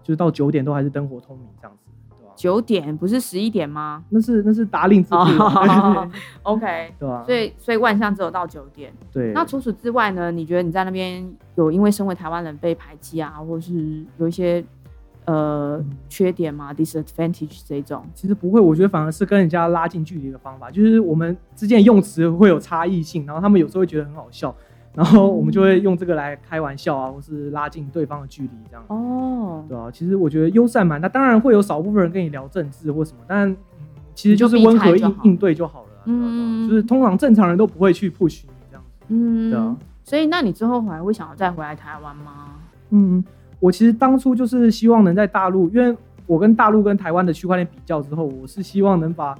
[0.01, 1.91] 就是到九点都还是灯火通明这样子。
[2.35, 4.03] 九点不是十一点吗？
[4.09, 5.21] 那是那是达令之路。
[6.43, 7.23] OK，对啊？
[7.25, 8.91] 所以所以万象只有到九点。
[9.11, 9.31] 对。
[9.33, 10.31] 那除此之外呢？
[10.31, 11.25] 你觉得你在那边
[11.55, 14.63] 有因为身为台湾人被排挤啊，或者是有一些
[15.25, 18.03] 呃缺点吗？disadvantage 这种？
[18.13, 24.53] 其实不会，我觉得反而是跟人家拉近距离的方法，就是我们之间用词会有差异性，然后他们有时候会觉得很好笑。
[24.95, 33.55] 然后我们就会用这个来开玩笑啊，或是拉近对方的距离，这样哦，对啊，其实我觉得优善蛮那，当然会有少部分人跟你聊政治或什么，但
[34.13, 35.87] 其实就是温和应应对就好了。
[36.05, 39.05] 嗯，就是通常正常人都不会去 push 你这样子。
[39.07, 39.75] 嗯，对啊。
[40.03, 42.55] 所以那你之后还会想要再回来台湾吗？
[42.91, 43.23] 嗯，
[43.59, 49.33] 我其实当初就是希望能在大陆，因为我跟大陆跟台湾的区块链比较之后，我是希望能把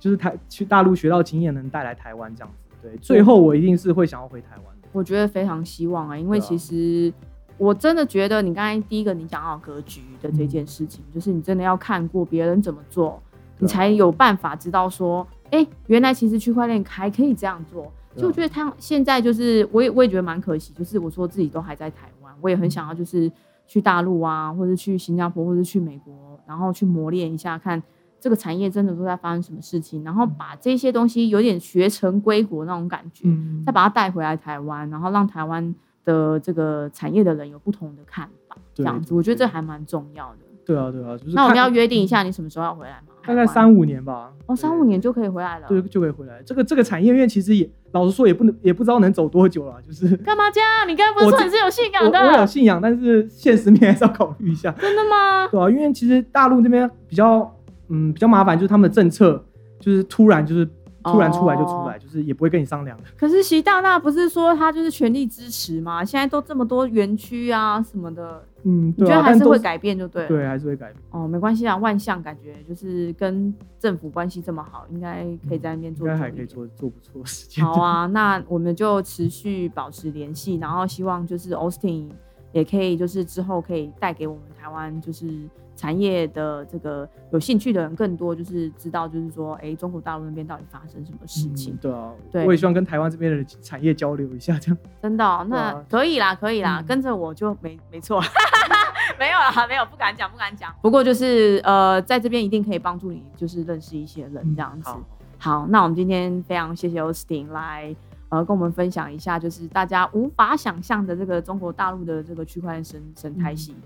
[0.00, 2.74] 就是台去大陆学到经验能带来台湾这样子。
[2.82, 4.71] 对，最后我一定是会想要回台湾。
[4.92, 7.12] 我觉得非常希望啊，因为其实
[7.58, 13.20] 我真的觉得你刚才第一个你讲到格局的这件事情，就是你真的要看过别人怎么做，
[13.58, 17.90] 你才有办法知道说，哎，原来其实区块链还可以这样做。
[18.14, 23.32] 就我觉得他现在就是，我也我也觉得蛮可惜，就是我说自己都还在台湾，我也很想要就是
[23.66, 26.12] 去大陆啊，或者去新加坡，或者去美国，
[26.46, 27.82] 然后去磨练一下看。
[28.22, 30.04] 这个产业真的都在发生什么事情？
[30.04, 33.26] 然后把这些东西有点学成归国那种感觉，
[33.66, 40.38] 再把它带回来台湾，然后让台湾的这个产业的人有不同的看法，这样子，我觉得这还蛮重要的。
[40.64, 43.12] 对啊，对啊，就是那我们要约定一下，你什么时候要回来吗？
[43.26, 44.32] 大概三五年吧。
[44.46, 45.66] 哦，三五年就可以回来了。
[45.66, 46.40] 对，就可以回来。
[46.46, 49.82] 这个这个产业链其实也老实说也不能也不知道能走多久了。
[49.82, 50.88] 就是干嘛这样？
[50.88, 52.18] 你刚才不是说你是有信仰的？
[52.20, 54.70] 我有信仰，但是现实面还是要考虑一下。
[54.78, 55.48] 真的吗？
[55.48, 57.52] 对啊，因为其实大陆这边比较
[57.92, 59.44] 嗯比较麻烦，就是他们的政策
[59.78, 60.68] 就是突然就是。
[61.04, 62.96] 突然出来就出来，就是也不会跟你商量。
[63.18, 66.04] 可是习大大不是说他就是全力支持吗？
[66.04, 70.28] 现在都这么多园区啊什么的，嗯，你觉得还是会改变就对了。
[70.28, 71.02] 对，还是会改变。
[71.10, 76.06] 哦，没关系啊，万象感觉就是跟政府关系这么好，应该可以在那边做。
[76.06, 77.64] 应该还可以做做不错的事情。
[77.64, 82.10] 好啊，那我们就持续保持联系，然后希望就是 Austin
[82.52, 85.48] 也可以就是之后可以带给我们台湾就是。
[85.74, 91.76] 产业的这个有兴趣的人更多，就是知道，就是说，哎，中国大陆那边到底发生什么事情？
[91.80, 94.78] 对啊，对，我也希望跟台湾这边的产业交流一下，这样。
[95.00, 98.20] 真的，那可以啦，可以啦，跟着我就没没错，
[99.18, 100.72] 没有啦，没有，不敢讲，不敢讲。
[100.82, 104.90] 不过就是呃，在这边一定可以帮助你，就是认识一些人这样子。
[105.38, 107.96] 好，那我们今天非常谢谢 Austin 来
[108.32, 113.76] 呃跟我们分享一下，就是大家无法想象的这个中国大陆的这个区块链生生态系。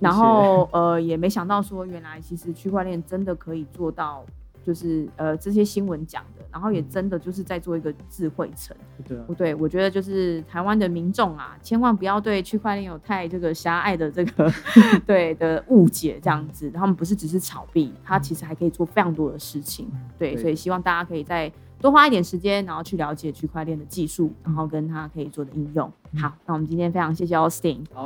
[0.00, 4.24] 然后 呃也没想到说原来其实区块链真的可以做到，
[4.64, 8.76] 就是呃这些新闻讲的，然后也真的就是在做一个智慧城。
[9.06, 9.54] 对，不对？
[9.54, 14.52] 我觉得就是台湾的民众啊，千万不要对区块链有太这个狭隘的这个
[15.06, 16.68] 对的误解，这样子。
[16.72, 19.88] 他们不是只是炒币，它其实还可以做非常多的事情。
[20.18, 25.90] 对，所以希望大家可以在多花一点时间，然后去了解区块链的技术，然后跟它可以做的应用。
[26.20, 27.84] 好，那我们今天非常谢谢 Austin。
[27.92, 28.04] 好。